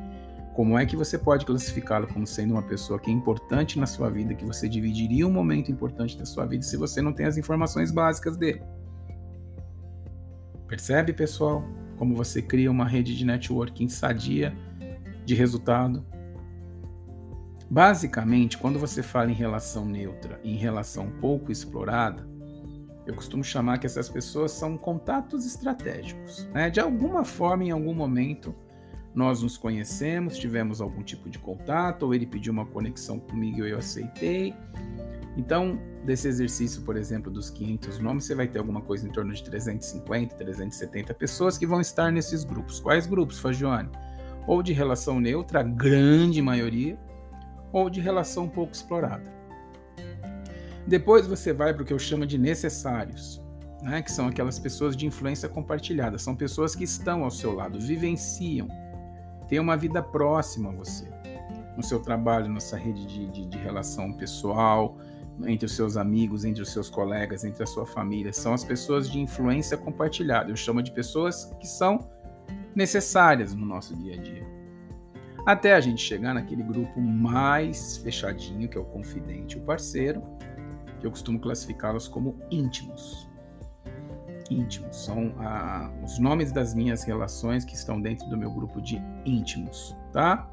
como 0.53 0.77
é 0.77 0.85
que 0.85 0.95
você 0.95 1.17
pode 1.17 1.45
classificá-lo 1.45 2.07
como 2.07 2.27
sendo 2.27 2.53
uma 2.53 2.61
pessoa 2.61 2.99
que 2.99 3.09
é 3.09 3.13
importante 3.13 3.79
na 3.79 3.87
sua 3.87 4.09
vida, 4.09 4.35
que 4.35 4.45
você 4.45 4.69
dividiria 4.69 5.27
um 5.27 5.31
momento 5.31 5.71
importante 5.71 6.17
da 6.17 6.25
sua 6.25 6.45
vida 6.45 6.63
se 6.63 6.77
você 6.77 7.01
não 7.01 7.11
tem 7.11 7.25
as 7.25 7.37
informações 7.37 7.91
básicas 7.91 8.37
dele? 8.37 8.61
Percebe, 10.67 11.11
pessoal, 11.11 11.63
como 11.97 12.15
você 12.15 12.41
cria 12.41 12.69
uma 12.69 12.87
rede 12.87 13.15
de 13.15 13.25
networking 13.25 13.87
sadia 13.87 14.55
de 15.25 15.35
resultado? 15.35 16.05
Basicamente, 17.69 18.57
quando 18.57 18.77
você 18.77 19.01
fala 19.01 19.31
em 19.31 19.33
relação 19.33 19.85
neutra 19.85 20.39
em 20.43 20.55
relação 20.55 21.09
pouco 21.09 21.51
explorada, 21.51 22.27
eu 23.05 23.13
costumo 23.13 23.43
chamar 23.43 23.79
que 23.79 23.85
essas 23.85 24.09
pessoas 24.09 24.51
são 24.51 24.77
contatos 24.77 25.45
estratégicos. 25.45 26.47
Né? 26.53 26.69
De 26.69 26.79
alguma 26.79 27.25
forma, 27.25 27.63
em 27.63 27.71
algum 27.71 27.93
momento, 27.93 28.55
nós 29.13 29.41
nos 29.41 29.57
conhecemos, 29.57 30.37
tivemos 30.37 30.81
algum 30.81 31.03
tipo 31.03 31.29
de 31.29 31.37
contato, 31.37 32.03
ou 32.03 32.13
ele 32.13 32.25
pediu 32.25 32.53
uma 32.53 32.65
conexão 32.65 33.19
comigo 33.19 33.65
e 33.65 33.71
eu 33.71 33.77
aceitei. 33.77 34.55
Então, 35.35 35.79
desse 36.05 36.27
exercício, 36.27 36.81
por 36.83 36.95
exemplo, 36.95 37.31
dos 37.31 37.49
500 37.49 37.99
nomes, 37.99 38.25
você 38.25 38.35
vai 38.35 38.47
ter 38.47 38.59
alguma 38.59 38.81
coisa 38.81 39.07
em 39.07 39.11
torno 39.11 39.33
de 39.33 39.43
350, 39.43 40.35
370 40.35 41.13
pessoas 41.13 41.57
que 41.57 41.65
vão 41.65 41.81
estar 41.81 42.11
nesses 42.11 42.43
grupos. 42.43 42.79
Quais 42.79 43.05
grupos, 43.05 43.39
Fagione? 43.39 43.89
Ou 44.47 44.61
de 44.61 44.73
relação 44.73 45.19
neutra, 45.19 45.61
a 45.61 45.63
grande 45.63 46.41
maioria, 46.41 46.97
ou 47.71 47.89
de 47.89 47.99
relação 47.99 48.47
pouco 48.47 48.73
explorada. 48.73 49.31
Depois 50.85 51.25
você 51.25 51.53
vai 51.53 51.73
para 51.73 51.83
o 51.83 51.85
que 51.85 51.93
eu 51.93 51.99
chamo 51.99 52.25
de 52.25 52.37
necessários, 52.37 53.41
né, 53.81 54.01
que 54.01 54.11
são 54.11 54.27
aquelas 54.27 54.59
pessoas 54.59 54.95
de 54.95 55.05
influência 55.05 55.49
compartilhada, 55.49 56.17
são 56.17 56.35
pessoas 56.35 56.75
que 56.75 56.83
estão 56.83 57.23
ao 57.23 57.31
seu 57.31 57.53
lado, 57.53 57.79
vivenciam, 57.79 58.67
têm 59.47 59.59
uma 59.59 59.75
vida 59.75 60.01
próxima 60.01 60.69
a 60.69 60.73
você, 60.73 61.05
no 61.75 61.83
seu 61.83 61.99
trabalho, 61.99 62.51
nessa 62.51 62.77
rede 62.77 63.05
de, 63.05 63.27
de, 63.27 63.45
de 63.45 63.57
relação 63.57 64.13
pessoal, 64.13 64.97
entre 65.45 65.65
os 65.65 65.75
seus 65.75 65.97
amigos, 65.97 66.45
entre 66.45 66.61
os 66.61 66.71
seus 66.71 66.89
colegas, 66.89 67.43
entre 67.43 67.63
a 67.63 67.65
sua 67.65 67.85
família, 67.85 68.31
são 68.31 68.53
as 68.53 68.63
pessoas 68.63 69.09
de 69.09 69.19
influência 69.19 69.75
compartilhada. 69.75 70.51
Eu 70.51 70.55
chamo 70.55 70.81
de 70.83 70.91
pessoas 70.91 71.45
que 71.59 71.67
são 71.67 72.07
necessárias 72.75 73.53
no 73.53 73.65
nosso 73.65 73.95
dia 73.95 74.15
a 74.15 74.17
dia 74.17 74.53
até 75.45 75.73
a 75.73 75.81
gente 75.81 76.01
chegar 76.01 76.33
naquele 76.33 76.63
grupo 76.63 77.01
mais 77.01 77.97
fechadinho, 77.97 78.67
que 78.69 78.77
é 78.77 78.81
o 78.81 78.85
confidente, 78.85 79.57
o 79.57 79.61
parceiro, 79.61 80.23
que 80.99 81.05
eu 81.05 81.11
costumo 81.11 81.39
classificá-los 81.39 82.07
como 82.07 82.39
íntimos. 82.49 83.29
Íntimos 84.49 85.03
são 85.03 85.33
ah, 85.39 85.91
os 86.03 86.17
nomes 86.17 86.51
das 86.51 86.73
minhas 86.73 87.03
relações 87.03 87.65
que 87.65 87.75
estão 87.75 88.01
dentro 88.01 88.27
do 88.29 88.37
meu 88.37 88.51
grupo 88.51 88.81
de 88.81 89.01
íntimos, 89.25 89.95
tá? 90.11 90.49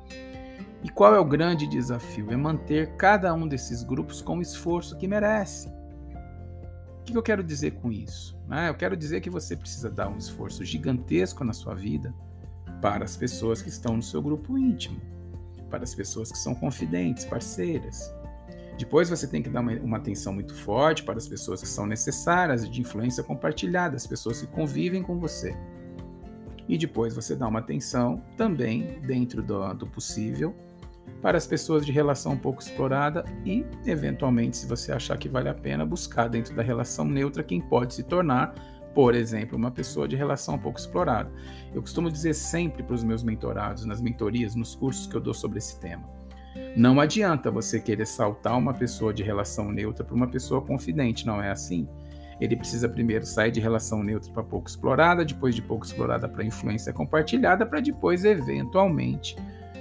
E 0.83 0.89
qual 0.89 1.15
é 1.15 1.21
o 1.21 1.25
grande 1.25 1.67
desafio? 1.67 2.33
É 2.33 2.37
manter 2.37 2.97
cada 2.97 3.33
um 3.35 3.47
desses 3.47 3.83
grupos 3.83 4.23
com 4.23 4.39
o 4.39 4.43
esforço 4.43 4.97
que 4.97 5.07
merece. 5.07 5.69
O 5.69 7.05
que 7.05 7.17
eu 7.17 7.23
quero 7.23 7.45
dizer 7.45 7.73
com 7.73 7.93
isso? 7.93 8.40
Né? 8.51 8.69
Eu 8.69 8.75
quero 8.75 8.97
dizer 8.97 9.21
que 9.21 9.31
você 9.31 9.57
precisa 9.57 9.89
dar 9.89 10.09
um 10.09 10.19
esforço 10.19 10.65
gigantesco 10.65 11.45
na 11.45 11.53
sua 11.53 11.73
vida 11.73 12.13
para 12.83 13.05
as 13.05 13.17
pessoas 13.17 13.63
que 13.63 13.69
estão 13.69 13.97
no 13.97 14.03
seu 14.03 14.21
grupo 14.21 14.59
íntimo, 14.59 15.01
para 15.71 15.85
as 15.85 15.95
pessoas 15.95 16.33
que 16.33 16.39
são 16.39 16.53
confidentes, 16.53 17.25
parceiras. 17.25 18.13
Depois 18.77 19.09
você 19.09 19.29
tem 19.29 19.41
que 19.41 19.49
dar 19.49 19.61
uma, 19.61 19.73
uma, 19.75 19.97
atenção 19.99 20.33
muito 20.33 20.53
forte 20.53 21.05
para 21.05 21.17
as 21.17 21.29
pessoas 21.29 21.61
que 21.61 21.69
são 21.69 21.87
necessárias, 21.87 22.69
de 22.69 22.81
influência 22.81 23.23
compartilhada, 23.23 23.95
as 23.95 24.07
pessoas 24.07 24.41
que 24.41 24.49
convivem 24.49 25.03
com 25.03 25.17
você. 25.17 25.57
E 26.69 26.77
depois 26.77 27.15
você 27.15 27.37
dá 27.37 27.47
uma 27.47 27.61
atenção 27.61 28.25
também, 28.37 29.01
dentro 29.03 29.43
do, 29.43 29.75
do 29.75 29.87
possível, 29.87 30.57
para 31.21 31.37
as 31.37 31.47
pessoas 31.47 31.85
de 31.85 31.93
relação 31.93 32.37
pouco 32.37 32.63
explorada 32.63 33.25
e, 33.45 33.65
eventualmente, 33.85 34.57
se 34.57 34.67
você 34.67 34.93
achar 34.93 35.19
que 35.19 35.29
vale 35.29 35.49
a 35.49 35.55
pena, 35.55 35.85
buscar 35.85 36.29
dentro 36.29 36.55
da 36.55 36.63
relação 36.63 37.05
neutra 37.05 37.43
quem 37.43 37.61
pode 37.61 37.95
se 37.95 38.03
tornar 38.03 38.55
por 38.95 39.15
exemplo, 39.15 39.57
uma 39.57 39.71
pessoa 39.71 40.09
de 40.09 40.17
relação 40.17 40.59
pouco 40.59 40.79
explorada. 40.79 41.31
Eu 41.73 41.81
costumo 41.81 42.11
dizer 42.11 42.35
sempre 42.35 42.83
para 42.83 42.95
os 42.95 43.05
meus 43.05 43.23
mentorados, 43.23 43.85
nas 43.85 44.01
mentorias, 44.01 44.55
nos 44.55 44.75
cursos 44.75 45.07
que 45.07 45.15
eu 45.15 45.21
dou 45.21 45.35
sobre 45.35 45.59
esse 45.59 45.79
tema. 45.79 46.09
Não 46.77 47.01
adianta 47.01 47.51
você 47.51 47.81
querer 47.81 48.07
saltar 48.07 48.59
uma 48.59 48.75
pessoa 48.75 49.15
de 49.15 49.23
relação 49.23 49.71
neutra 49.71 50.05
para 50.05 50.15
uma 50.15 50.27
pessoa 50.27 50.61
confidente, 50.61 51.25
não 51.25 51.41
é 51.41 51.51
assim? 51.51 51.89
Ele 52.41 52.57
precisa 52.57 52.89
primeiro 52.89 53.25
sair 53.25 53.51
de 53.51 53.61
relação 53.61 54.03
neutra 54.03 54.33
para 54.33 54.43
pouco 54.43 54.69
explorada, 54.69 55.25
depois 55.25 55.55
de 55.55 55.63
pouco 55.63 55.85
explorada 55.85 56.29
para 56.29 56.43
influência 56.43 56.93
compartilhada, 56.93 57.67
para 57.67 57.81
depois, 57.81 58.25
eventualmente, 58.25 59.37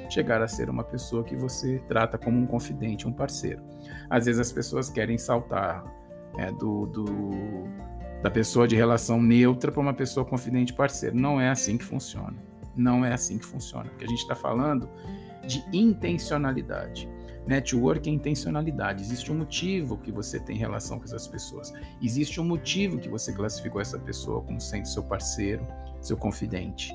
chegar 0.10 0.42
a 0.42 0.48
ser 0.48 0.70
uma 0.70 0.84
pessoa 0.84 1.24
que 1.24 1.36
você 1.36 1.80
trata 1.88 2.18
como 2.18 2.38
um 2.38 2.46
confidente, 2.46 3.08
um 3.08 3.14
parceiro. 3.14 3.62
Às 4.10 4.26
vezes 4.26 4.42
as 4.42 4.52
pessoas 4.52 4.90
querem 4.90 5.18
saltar 5.18 5.84
é, 6.38 6.52
do, 6.52 6.86
do 6.88 7.06
da 8.22 8.30
pessoa 8.30 8.68
de 8.68 8.76
relação 8.76 9.22
neutra 9.22 9.72
para 9.72 9.82
uma 9.82 9.94
pessoa 9.94 10.26
confidente 10.26 10.74
parceiro. 10.74 11.16
Não 11.16 11.40
é 11.40 11.50
assim 11.50 11.78
que 11.78 11.86
funciona. 11.86 12.36
Não 12.76 13.06
é 13.06 13.14
assim 13.14 13.38
que 13.38 13.46
funciona. 13.46 13.90
Porque 13.90 14.06
a 14.06 14.08
gente 14.08 14.22
está 14.22 14.36
falando 14.36 14.90
de 15.46 15.64
intencionalidade. 15.72 17.10
Network 17.48 18.08
é 18.10 18.14
intencionalidade. 18.14 19.02
Existe 19.02 19.32
um 19.32 19.38
motivo 19.38 19.98
que 19.98 20.12
você 20.12 20.40
tem 20.40 20.58
relação 20.58 21.00
com 21.00 21.06
essas 21.06 21.28
pessoas. 21.28 21.74
Existe 22.02 22.40
um 22.40 22.44
motivo 22.44 23.00
que 23.00 23.10
você 23.10 23.34
classificou 23.34 23.82
essa 23.82 23.98
pessoa 23.98 24.42
como 24.42 24.60
sendo 24.60 24.86
seu 24.86 25.04
parceiro, 25.04 25.66
seu 26.02 26.18
confidente. 26.18 26.94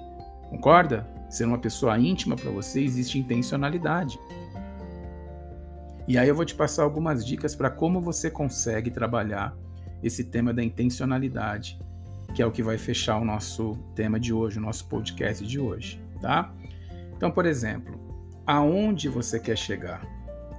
Concorda? 0.50 1.08
Ser 1.34 1.44
uma 1.44 1.58
pessoa 1.58 1.98
íntima 1.98 2.36
para 2.36 2.50
você 2.50 2.80
existe 2.80 3.18
intencionalidade. 3.18 4.18
E 6.06 6.16
aí 6.16 6.28
eu 6.28 6.34
vou 6.34 6.44
te 6.44 6.54
passar 6.54 6.82
algumas 6.82 7.24
dicas 7.24 7.56
para 7.56 7.70
como 7.70 8.00
você 8.00 8.30
consegue 8.30 8.90
trabalhar 8.90 9.56
esse 10.02 10.24
tema 10.24 10.52
da 10.52 10.62
intencionalidade, 10.62 11.80
que 12.34 12.42
é 12.42 12.46
o 12.46 12.52
que 12.52 12.62
vai 12.62 12.78
fechar 12.78 13.16
o 13.16 13.24
nosso 13.24 13.76
tema 13.94 14.20
de 14.20 14.32
hoje, 14.32 14.58
o 14.58 14.62
nosso 14.62 14.86
podcast 14.86 15.44
de 15.44 15.58
hoje, 15.58 16.00
tá? 16.20 16.52
Então, 17.16 17.30
por 17.30 17.46
exemplo, 17.46 17.98
aonde 18.46 19.08
você 19.08 19.40
quer 19.40 19.56
chegar? 19.56 20.14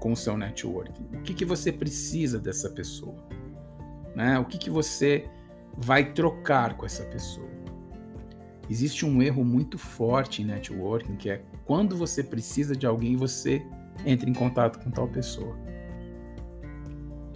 com 0.05 0.11
o 0.11 0.15
seu 0.15 0.37
networking? 0.37 1.03
O 1.13 1.21
que, 1.23 1.33
que 1.33 1.43
você 1.43 1.71
precisa 1.71 2.37
dessa 2.37 2.69
pessoa? 2.69 3.15
Né? 4.15 4.37
O 4.37 4.45
que, 4.45 4.59
que 4.59 4.69
você 4.69 5.27
vai 5.75 6.13
trocar 6.13 6.75
com 6.75 6.85
essa 6.85 7.03
pessoa? 7.05 7.54
Existe 8.69 9.05
um 9.05 9.21
erro 9.21 9.43
muito 9.43 9.77
forte 9.77 10.41
em 10.41 10.45
networking 10.45 11.15
que 11.15 11.29
é 11.29 11.41
quando 11.65 11.95
você 11.95 12.23
precisa 12.23 12.75
de 12.75 12.85
alguém, 12.85 13.15
você 13.15 13.65
entra 14.05 14.29
em 14.29 14.33
contato 14.33 14.79
com 14.83 14.89
tal 14.89 15.07
pessoa. 15.07 15.55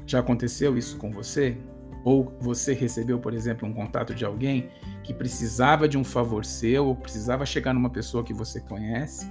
Já 0.06 0.20
aconteceu 0.20 0.78
isso 0.78 0.98
com 0.98 1.12
você? 1.12 1.58
Ou 2.04 2.34
você 2.40 2.74
recebeu, 2.74 3.20
por 3.20 3.34
exemplo, 3.34 3.68
um 3.68 3.74
contato 3.74 4.16
de 4.16 4.26
alguém 4.26 4.70
que 5.04 5.14
precisava 5.14 5.88
de 5.88 5.98
um 5.98 6.04
favor 6.04 6.46
seu, 6.46 6.88
ou 6.88 6.96
precisava 6.96 7.46
chegar 7.46 7.74
numa 7.74 7.90
pessoa 7.90 8.24
que 8.24 8.34
você 8.34 8.62
conhece, 8.62 9.30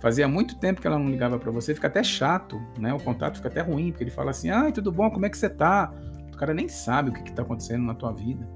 Fazia 0.00 0.28
muito 0.28 0.56
tempo 0.56 0.80
que 0.80 0.86
ela 0.86 0.98
não 0.98 1.08
ligava 1.08 1.38
para 1.38 1.50
você, 1.50 1.74
fica 1.74 1.88
até 1.88 2.04
chato, 2.04 2.60
né? 2.78 2.94
O 2.94 3.00
contato 3.00 3.36
fica 3.36 3.48
até 3.48 3.60
ruim, 3.60 3.90
porque 3.90 4.04
ele 4.04 4.10
fala 4.10 4.30
assim: 4.30 4.48
"Ai, 4.48 4.72
tudo 4.72 4.92
bom? 4.92 5.10
Como 5.10 5.26
é 5.26 5.28
que 5.28 5.36
você 5.36 5.50
tá?" 5.50 5.92
O 6.32 6.36
cara 6.36 6.54
nem 6.54 6.68
sabe 6.68 7.10
o 7.10 7.12
que 7.12 7.28
está 7.28 7.42
acontecendo 7.42 7.84
na 7.84 7.94
tua 7.94 8.12
vida, 8.12 8.48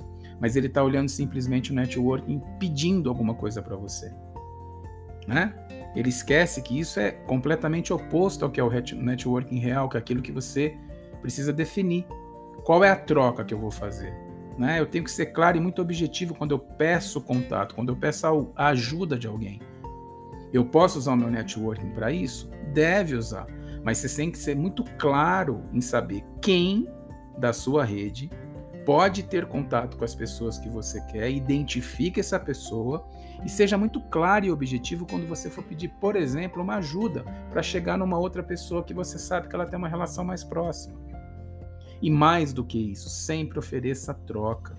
mas 0.43 0.57
ele 0.57 0.67
está 0.67 0.83
olhando 0.83 1.09
simplesmente 1.09 1.71
o 1.71 1.75
networking 1.75 2.43
pedindo 2.59 3.09
alguma 3.09 3.33
coisa 3.33 3.63
para 3.63 3.77
você, 3.77 4.13
né? 5.25 5.55
Ele 5.95 6.09
esquece 6.09 6.61
que 6.63 6.77
isso 6.77 6.99
é 6.99 7.13
completamente 7.13 7.93
oposto 7.93 8.45
ao 8.45 8.51
que 8.51 8.59
é 8.59 8.65
o 8.65 8.69
networking 8.69 9.61
real, 9.61 9.89
que 9.89 9.97
é 9.97 10.01
aquilo 10.01 10.21
que 10.21 10.33
você 10.33 10.77
precisa 11.21 11.53
definir. 11.53 12.05
Qual 12.65 12.83
é 12.83 12.91
a 12.91 12.97
troca 12.97 13.45
que 13.45 13.55
eu 13.55 13.59
vou 13.59 13.71
fazer? 13.71 14.13
Né? 14.59 14.81
Eu 14.81 14.87
tenho 14.87 15.05
que 15.05 15.13
ser 15.13 15.27
claro 15.27 15.59
e 15.59 15.61
muito 15.61 15.81
objetivo 15.81 16.35
quando 16.35 16.53
eu 16.53 16.59
peço 16.59 17.21
contato, 17.21 17.75
quando 17.77 17.91
eu 17.91 17.97
peço 17.97 18.53
a 18.57 18.69
ajuda 18.69 19.17
de 19.17 19.29
alguém. 19.29 19.61
Eu 20.53 20.65
posso 20.65 20.99
usar 20.99 21.13
o 21.13 21.17
meu 21.17 21.31
networking 21.31 21.91
para 21.91 22.11
isso? 22.11 22.51
Deve 22.73 23.15
usar. 23.15 23.47
Mas 23.85 23.99
você 23.99 24.17
tem 24.17 24.31
que 24.31 24.39
ser 24.39 24.57
muito 24.57 24.83
claro 24.99 25.63
em 25.73 25.81
saber 25.81 26.25
quem 26.41 26.89
da 27.39 27.53
sua 27.53 27.85
rede 27.85 28.29
pode 28.85 29.23
ter 29.23 29.47
contato 29.47 29.97
com 29.97 30.05
as 30.05 30.15
pessoas 30.15 30.59
que 30.59 30.69
você 30.69 31.01
quer, 31.07 31.31
identifique 31.31 32.21
essa 32.21 32.39
pessoa 32.39 33.07
e 33.45 33.49
seja 33.49 33.77
muito 33.77 34.01
claro 34.01 34.45
e 34.45 34.51
objetivo 34.51 35.07
quando 35.07 35.27
você 35.27 35.51
for 35.51 35.65
pedir, 35.65 35.89
por 36.01 36.17
exemplo, 36.17 36.63
uma 36.63 36.77
ajuda 36.77 37.25
para 37.51 37.63
chegar 37.63 37.97
numa 37.97 38.19
outra 38.19 38.43
pessoa 38.43 38.83
que 38.83 38.95
você 38.95 39.19
sabe 39.19 39.49
que 39.49 39.55
ela 39.55 39.67
tem 39.67 39.79
uma 39.79 39.89
relação 39.89 40.25
mais 40.25 40.45
próxima. 40.45 41.01
E 42.01 42.11
mais 42.11 42.53
do 42.53 42.65
que 42.65 42.93
isso, 42.93 43.09
sempre 43.09 43.59
ofereça 43.59 44.13
troca. 44.13 44.77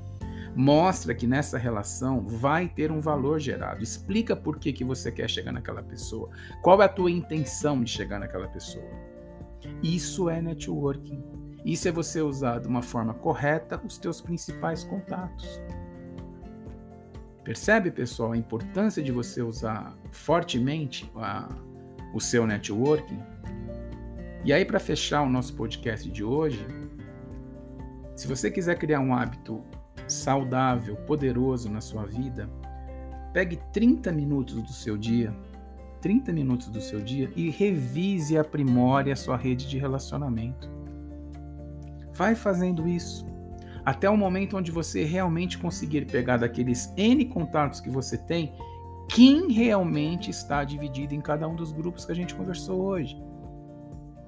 Mostra 0.55 1.15
que 1.15 1.25
nessa 1.25 1.57
relação 1.57 2.21
vai 2.21 2.67
ter 2.67 2.91
um 2.91 2.99
valor 2.99 3.39
gerado. 3.39 3.81
Explica 3.81 4.35
por 4.35 4.59
que, 4.59 4.71
que 4.71 4.83
você 4.83 5.11
quer 5.11 5.29
chegar 5.29 5.51
naquela 5.51 5.81
pessoa. 5.81 6.29
Qual 6.61 6.81
é 6.81 6.85
a 6.85 6.89
tua 6.89 7.09
intenção 7.09 7.83
de 7.83 7.89
chegar 7.89 8.19
naquela 8.19 8.47
pessoa. 8.47 8.85
Isso 9.81 10.29
é 10.29 10.41
networking. 10.41 11.23
Isso 11.65 11.87
é 11.87 11.91
você 11.91 12.21
usar 12.21 12.59
de 12.59 12.67
uma 12.67 12.81
forma 12.81 13.13
correta 13.13 13.81
os 13.85 13.97
teus 13.97 14.19
principais 14.19 14.83
contatos. 14.83 15.61
Percebe, 17.43 17.91
pessoal, 17.91 18.33
a 18.33 18.37
importância 18.37 19.03
de 19.03 19.11
você 19.11 19.41
usar 19.41 19.97
fortemente 20.11 21.09
a, 21.15 21.49
o 22.13 22.19
seu 22.19 22.45
networking? 22.47 23.19
E 24.45 24.51
aí, 24.51 24.65
para 24.65 24.79
fechar 24.79 25.21
o 25.21 25.29
nosso 25.29 25.53
podcast 25.53 26.09
de 26.09 26.23
hoje, 26.23 26.65
se 28.15 28.27
você 28.27 28.51
quiser 28.51 28.77
criar 28.77 28.99
um 28.99 29.13
hábito 29.13 29.63
saudável, 30.07 30.95
poderoso 30.97 31.69
na 31.69 31.81
sua 31.81 32.05
vida, 32.05 32.49
pegue 33.33 33.57
30 33.71 34.11
minutos 34.11 34.61
do 34.61 34.71
seu 34.71 34.97
dia, 34.97 35.33
30 36.01 36.31
minutos 36.33 36.67
do 36.67 36.81
seu 36.81 37.01
dia 37.01 37.31
e 37.35 37.49
revise 37.49 38.33
e 38.33 38.37
aprimore 38.37 39.11
a 39.11 39.15
sua 39.15 39.37
rede 39.37 39.67
de 39.67 39.77
relacionamento. 39.77 40.69
Vai 42.13 42.35
fazendo 42.35 42.87
isso 42.87 43.25
até 43.85 44.09
o 44.09 44.17
momento 44.17 44.57
onde 44.57 44.71
você 44.71 45.03
realmente 45.03 45.57
conseguir 45.57 46.05
pegar 46.05 46.37
daqueles 46.37 46.93
N 46.95 47.25
contatos 47.25 47.81
que 47.81 47.89
você 47.89 48.17
tem, 48.17 48.53
quem 49.09 49.51
realmente 49.51 50.29
está 50.29 50.63
dividido 50.63 51.13
em 51.13 51.21
cada 51.21 51.47
um 51.47 51.55
dos 51.55 51.71
grupos 51.71 52.05
que 52.05 52.11
a 52.11 52.15
gente 52.15 52.33
conversou 52.33 52.81
hoje. 52.81 53.21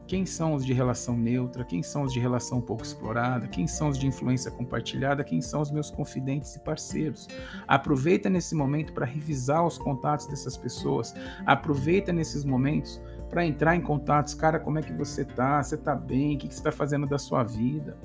Quem 0.07 0.23
são 0.23 0.53
os 0.53 0.63
de 0.63 0.71
relação 0.71 1.17
neutra? 1.17 1.63
Quem 1.63 1.81
são 1.81 2.03
os 2.03 2.13
de 2.13 2.19
relação 2.19 2.61
pouco 2.61 2.83
explorada? 2.83 3.47
Quem 3.47 3.65
são 3.65 3.89
os 3.89 3.97
de 3.97 4.05
influência 4.05 4.51
compartilhada? 4.51 5.23
Quem 5.23 5.41
são 5.41 5.61
os 5.61 5.71
meus 5.71 5.89
confidentes 5.89 6.55
e 6.55 6.59
parceiros? 6.59 7.27
Aproveita 7.67 8.29
nesse 8.29 8.53
momento 8.53 8.93
para 8.93 9.05
revisar 9.05 9.65
os 9.65 9.79
contatos 9.79 10.27
dessas 10.27 10.55
pessoas. 10.55 11.15
Aproveita 11.43 12.13
nesses 12.13 12.45
momentos 12.45 13.01
para 13.35 13.45
entrar 13.45 13.75
em 13.75 13.81
contatos. 13.81 14.33
Cara, 14.33 14.57
como 14.57 14.79
é 14.79 14.81
que 14.81 14.93
você 14.93 15.25
tá? 15.25 15.61
Você 15.61 15.75
tá 15.75 15.93
bem? 15.93 16.37
O 16.37 16.39
que 16.39 16.47
você 16.47 16.53
está 16.53 16.71
fazendo 16.71 17.05
da 17.05 17.17
sua 17.17 17.43
vida? 17.43 17.97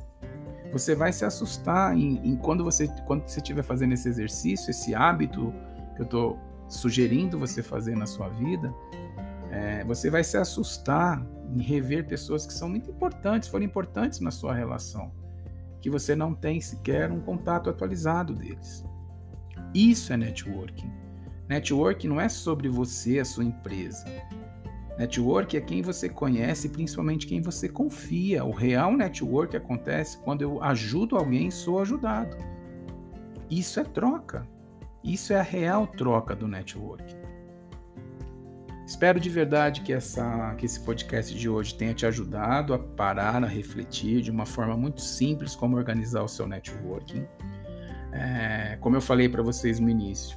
Você 0.72 0.92
vai 0.92 1.12
se 1.12 1.24
assustar 1.24 1.96
em, 1.96 2.16
em 2.28 2.34
quando 2.34 2.64
você 2.64 2.88
quando 3.06 3.28
você 3.28 3.38
estiver 3.38 3.62
fazendo 3.62 3.92
esse 3.92 4.08
exercício, 4.08 4.72
esse 4.72 4.92
hábito 4.92 5.54
que 5.94 6.02
eu 6.02 6.04
estou 6.04 6.36
sugerindo 6.66 7.38
você 7.38 7.62
fazer 7.62 7.96
na 7.96 8.06
sua 8.06 8.28
vida. 8.28 8.74
É, 9.52 9.84
você 9.84 10.10
vai 10.10 10.24
se 10.24 10.36
assustar 10.36 11.24
em 11.54 11.62
rever 11.62 12.08
pessoas 12.08 12.44
que 12.44 12.52
são 12.52 12.68
muito 12.68 12.90
importantes, 12.90 13.48
foram 13.48 13.64
importantes 13.64 14.18
na 14.18 14.32
sua 14.32 14.52
relação, 14.52 15.12
que 15.80 15.88
você 15.88 16.16
não 16.16 16.34
tem 16.34 16.60
sequer 16.60 17.12
um 17.12 17.20
contato 17.20 17.70
atualizado 17.70 18.34
deles. 18.34 18.84
Isso 19.72 20.12
é 20.12 20.16
networking. 20.16 20.90
Networking 21.48 22.08
não 22.08 22.20
é 22.20 22.28
sobre 22.28 22.68
você, 22.68 23.20
a 23.20 23.24
sua 23.24 23.44
empresa. 23.44 24.04
Network 25.00 25.56
é 25.56 25.62
quem 25.62 25.80
você 25.80 26.10
conhece, 26.10 26.68
principalmente 26.68 27.26
quem 27.26 27.40
você 27.40 27.70
confia. 27.70 28.44
O 28.44 28.50
real 28.50 28.94
network 28.94 29.56
acontece 29.56 30.18
quando 30.18 30.42
eu 30.42 30.62
ajudo 30.62 31.16
alguém 31.16 31.48
e 31.48 31.50
sou 31.50 31.80
ajudado. 31.80 32.36
Isso 33.50 33.80
é 33.80 33.84
troca. 33.84 34.46
Isso 35.02 35.32
é 35.32 35.40
a 35.40 35.42
real 35.42 35.86
troca 35.86 36.36
do 36.36 36.46
network. 36.46 37.16
Espero 38.86 39.18
de 39.18 39.30
verdade 39.30 39.80
que, 39.80 39.90
essa, 39.90 40.54
que 40.56 40.66
esse 40.66 40.78
podcast 40.80 41.34
de 41.34 41.48
hoje 41.48 41.74
tenha 41.76 41.94
te 41.94 42.04
ajudado 42.04 42.74
a 42.74 42.78
parar, 42.78 43.42
a 43.42 43.46
refletir 43.46 44.20
de 44.20 44.30
uma 44.30 44.44
forma 44.44 44.76
muito 44.76 45.00
simples 45.00 45.56
como 45.56 45.78
organizar 45.78 46.22
o 46.22 46.28
seu 46.28 46.46
networking. 46.46 47.26
É, 48.12 48.76
como 48.82 48.96
eu 48.96 49.00
falei 49.00 49.30
para 49.30 49.42
vocês 49.42 49.80
no 49.80 49.88
início, 49.88 50.36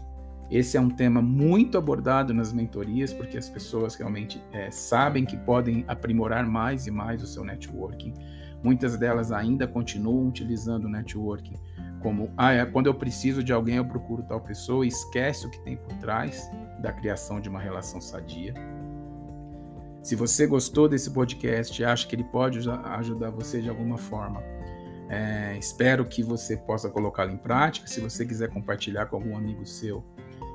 esse 0.56 0.78
é 0.78 0.82
um 0.82 0.90
tema 0.90 1.22
muito 1.22 1.78
abordado 1.78 2.34
nas 2.34 2.54
mentorias, 2.54 3.12
porque 3.12 3.38
as 3.38 3.50
pessoas 3.50 3.96
realmente 3.96 4.42
é, 4.52 4.70
sabem 4.70 5.26
que 5.26 5.36
podem 5.36 5.84
aprimorar 5.88 6.46
mais 6.46 6.86
e 6.86 6.92
mais 6.92 7.24
o 7.24 7.28
seu 7.28 7.44
networking. 7.44 8.14
Muitas 8.64 8.98
delas 8.98 9.32
ainda 9.32 9.68
continuam 9.68 10.28
utilizando 10.28 10.86
o 10.86 10.90
networking 10.90 11.56
como 12.04 12.30
ah, 12.36 12.52
é, 12.52 12.66
quando 12.66 12.88
eu 12.88 12.94
preciso 12.94 13.42
de 13.42 13.54
alguém, 13.54 13.78
eu 13.78 13.86
procuro 13.86 14.22
tal 14.24 14.42
pessoa, 14.42 14.86
e 14.86 14.90
esquece 14.90 15.48
o 15.48 15.50
que 15.50 15.60
tem 15.62 15.78
por 15.78 15.94
trás 16.00 16.52
da 16.80 16.92
criação 16.92 17.40
de 17.40 17.48
uma 17.48 17.60
relação 17.60 18.02
sadia. 18.02 18.54
Se 20.04 20.16
você 20.16 20.46
gostou 20.46 20.90
desse 20.90 21.10
podcast 21.10 21.82
e 21.82 21.86
acha 21.86 22.06
que 22.06 22.14
ele 22.14 22.26
pode 22.26 22.60
ajudar 22.70 23.30
você 23.32 23.62
de 23.62 23.70
alguma 23.70 23.98
forma, 23.98 24.44
é, 25.10 25.58
espero 25.58 26.04
que 26.06 26.22
você 26.22 26.58
possa 26.58 26.90
colocá-lo 26.90 27.32
em 27.32 27.38
prática. 27.38 27.88
Se 27.88 28.02
você 28.02 28.26
quiser 28.26 28.50
compartilhar 28.50 29.06
com 29.06 29.16
algum 29.16 29.38
amigo 29.38 29.66
seu, 29.66 30.04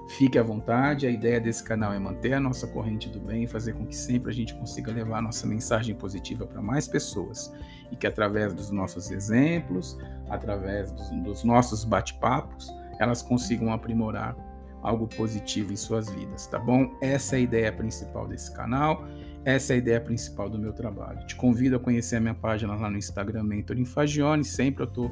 fique 0.08 0.38
à 0.38 0.42
vontade. 0.42 1.06
A 1.06 1.10
ideia 1.10 1.40
desse 1.40 1.62
canal 1.62 1.92
é 1.92 1.98
manter 1.98 2.32
a 2.32 2.40
nossa 2.40 2.66
corrente 2.66 3.08
do 3.08 3.20
bem 3.20 3.46
fazer 3.46 3.74
com 3.74 3.86
que 3.86 3.94
sempre 3.94 4.30
a 4.30 4.34
gente 4.34 4.54
consiga 4.54 4.90
levar 4.90 5.22
nossa 5.22 5.46
mensagem 5.46 5.94
positiva 5.94 6.46
para 6.46 6.62
mais 6.62 6.88
pessoas 6.88 7.52
e 7.92 7.96
que 7.96 8.06
através 8.06 8.54
dos 8.54 8.70
nossos 8.70 9.10
exemplos, 9.10 9.98
através 10.28 10.90
dos, 10.92 11.10
dos 11.22 11.44
nossos 11.44 11.84
bate-papos, 11.84 12.72
elas 12.98 13.22
consigam 13.22 13.72
aprimorar 13.72 14.36
algo 14.82 15.06
positivo 15.08 15.72
em 15.72 15.76
suas 15.76 16.08
vidas, 16.08 16.46
tá 16.46 16.58
bom? 16.58 16.96
Essa 17.00 17.36
é 17.36 17.38
a 17.38 17.40
ideia 17.40 17.72
principal 17.72 18.26
desse 18.26 18.52
canal, 18.54 19.06
essa 19.44 19.72
é 19.72 19.76
a 19.76 19.78
ideia 19.78 20.00
principal 20.00 20.48
do 20.48 20.58
meu 20.58 20.72
trabalho. 20.72 21.26
Te 21.26 21.34
convido 21.36 21.76
a 21.76 21.80
conhecer 21.80 22.16
a 22.16 22.20
minha 22.20 22.34
página 22.34 22.74
lá 22.74 22.88
no 22.88 22.96
Instagram, 22.96 23.42
Mentor 23.42 23.78
Infagione, 23.78 24.44
sempre 24.44 24.84
eu 24.84 24.88
estou 24.88 25.10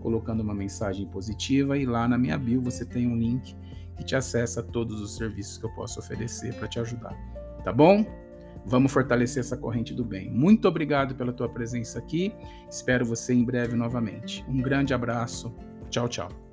colocando 0.00 0.40
uma 0.40 0.54
mensagem 0.54 1.06
positiva 1.06 1.76
e 1.78 1.86
lá 1.86 2.08
na 2.08 2.18
minha 2.18 2.36
bio 2.36 2.60
você 2.60 2.84
tem 2.84 3.06
um 3.06 3.16
link 3.16 3.54
que 3.96 4.04
te 4.04 4.16
acessa 4.16 4.60
a 4.60 4.62
todos 4.62 5.00
os 5.00 5.16
serviços 5.16 5.58
que 5.58 5.64
eu 5.64 5.70
posso 5.70 6.00
oferecer 6.00 6.54
para 6.54 6.68
te 6.68 6.78
ajudar, 6.80 7.16
tá 7.64 7.72
bom? 7.72 8.04
Vamos 8.64 8.92
fortalecer 8.92 9.40
essa 9.40 9.56
corrente 9.56 9.92
do 9.92 10.04
bem. 10.04 10.30
Muito 10.30 10.68
obrigado 10.68 11.14
pela 11.14 11.32
tua 11.32 11.48
presença 11.48 11.98
aqui. 11.98 12.32
Espero 12.70 13.04
você 13.04 13.34
em 13.34 13.44
breve 13.44 13.74
novamente. 13.74 14.44
Um 14.48 14.58
grande 14.58 14.94
abraço. 14.94 15.52
Tchau, 15.90 16.08
tchau. 16.08 16.51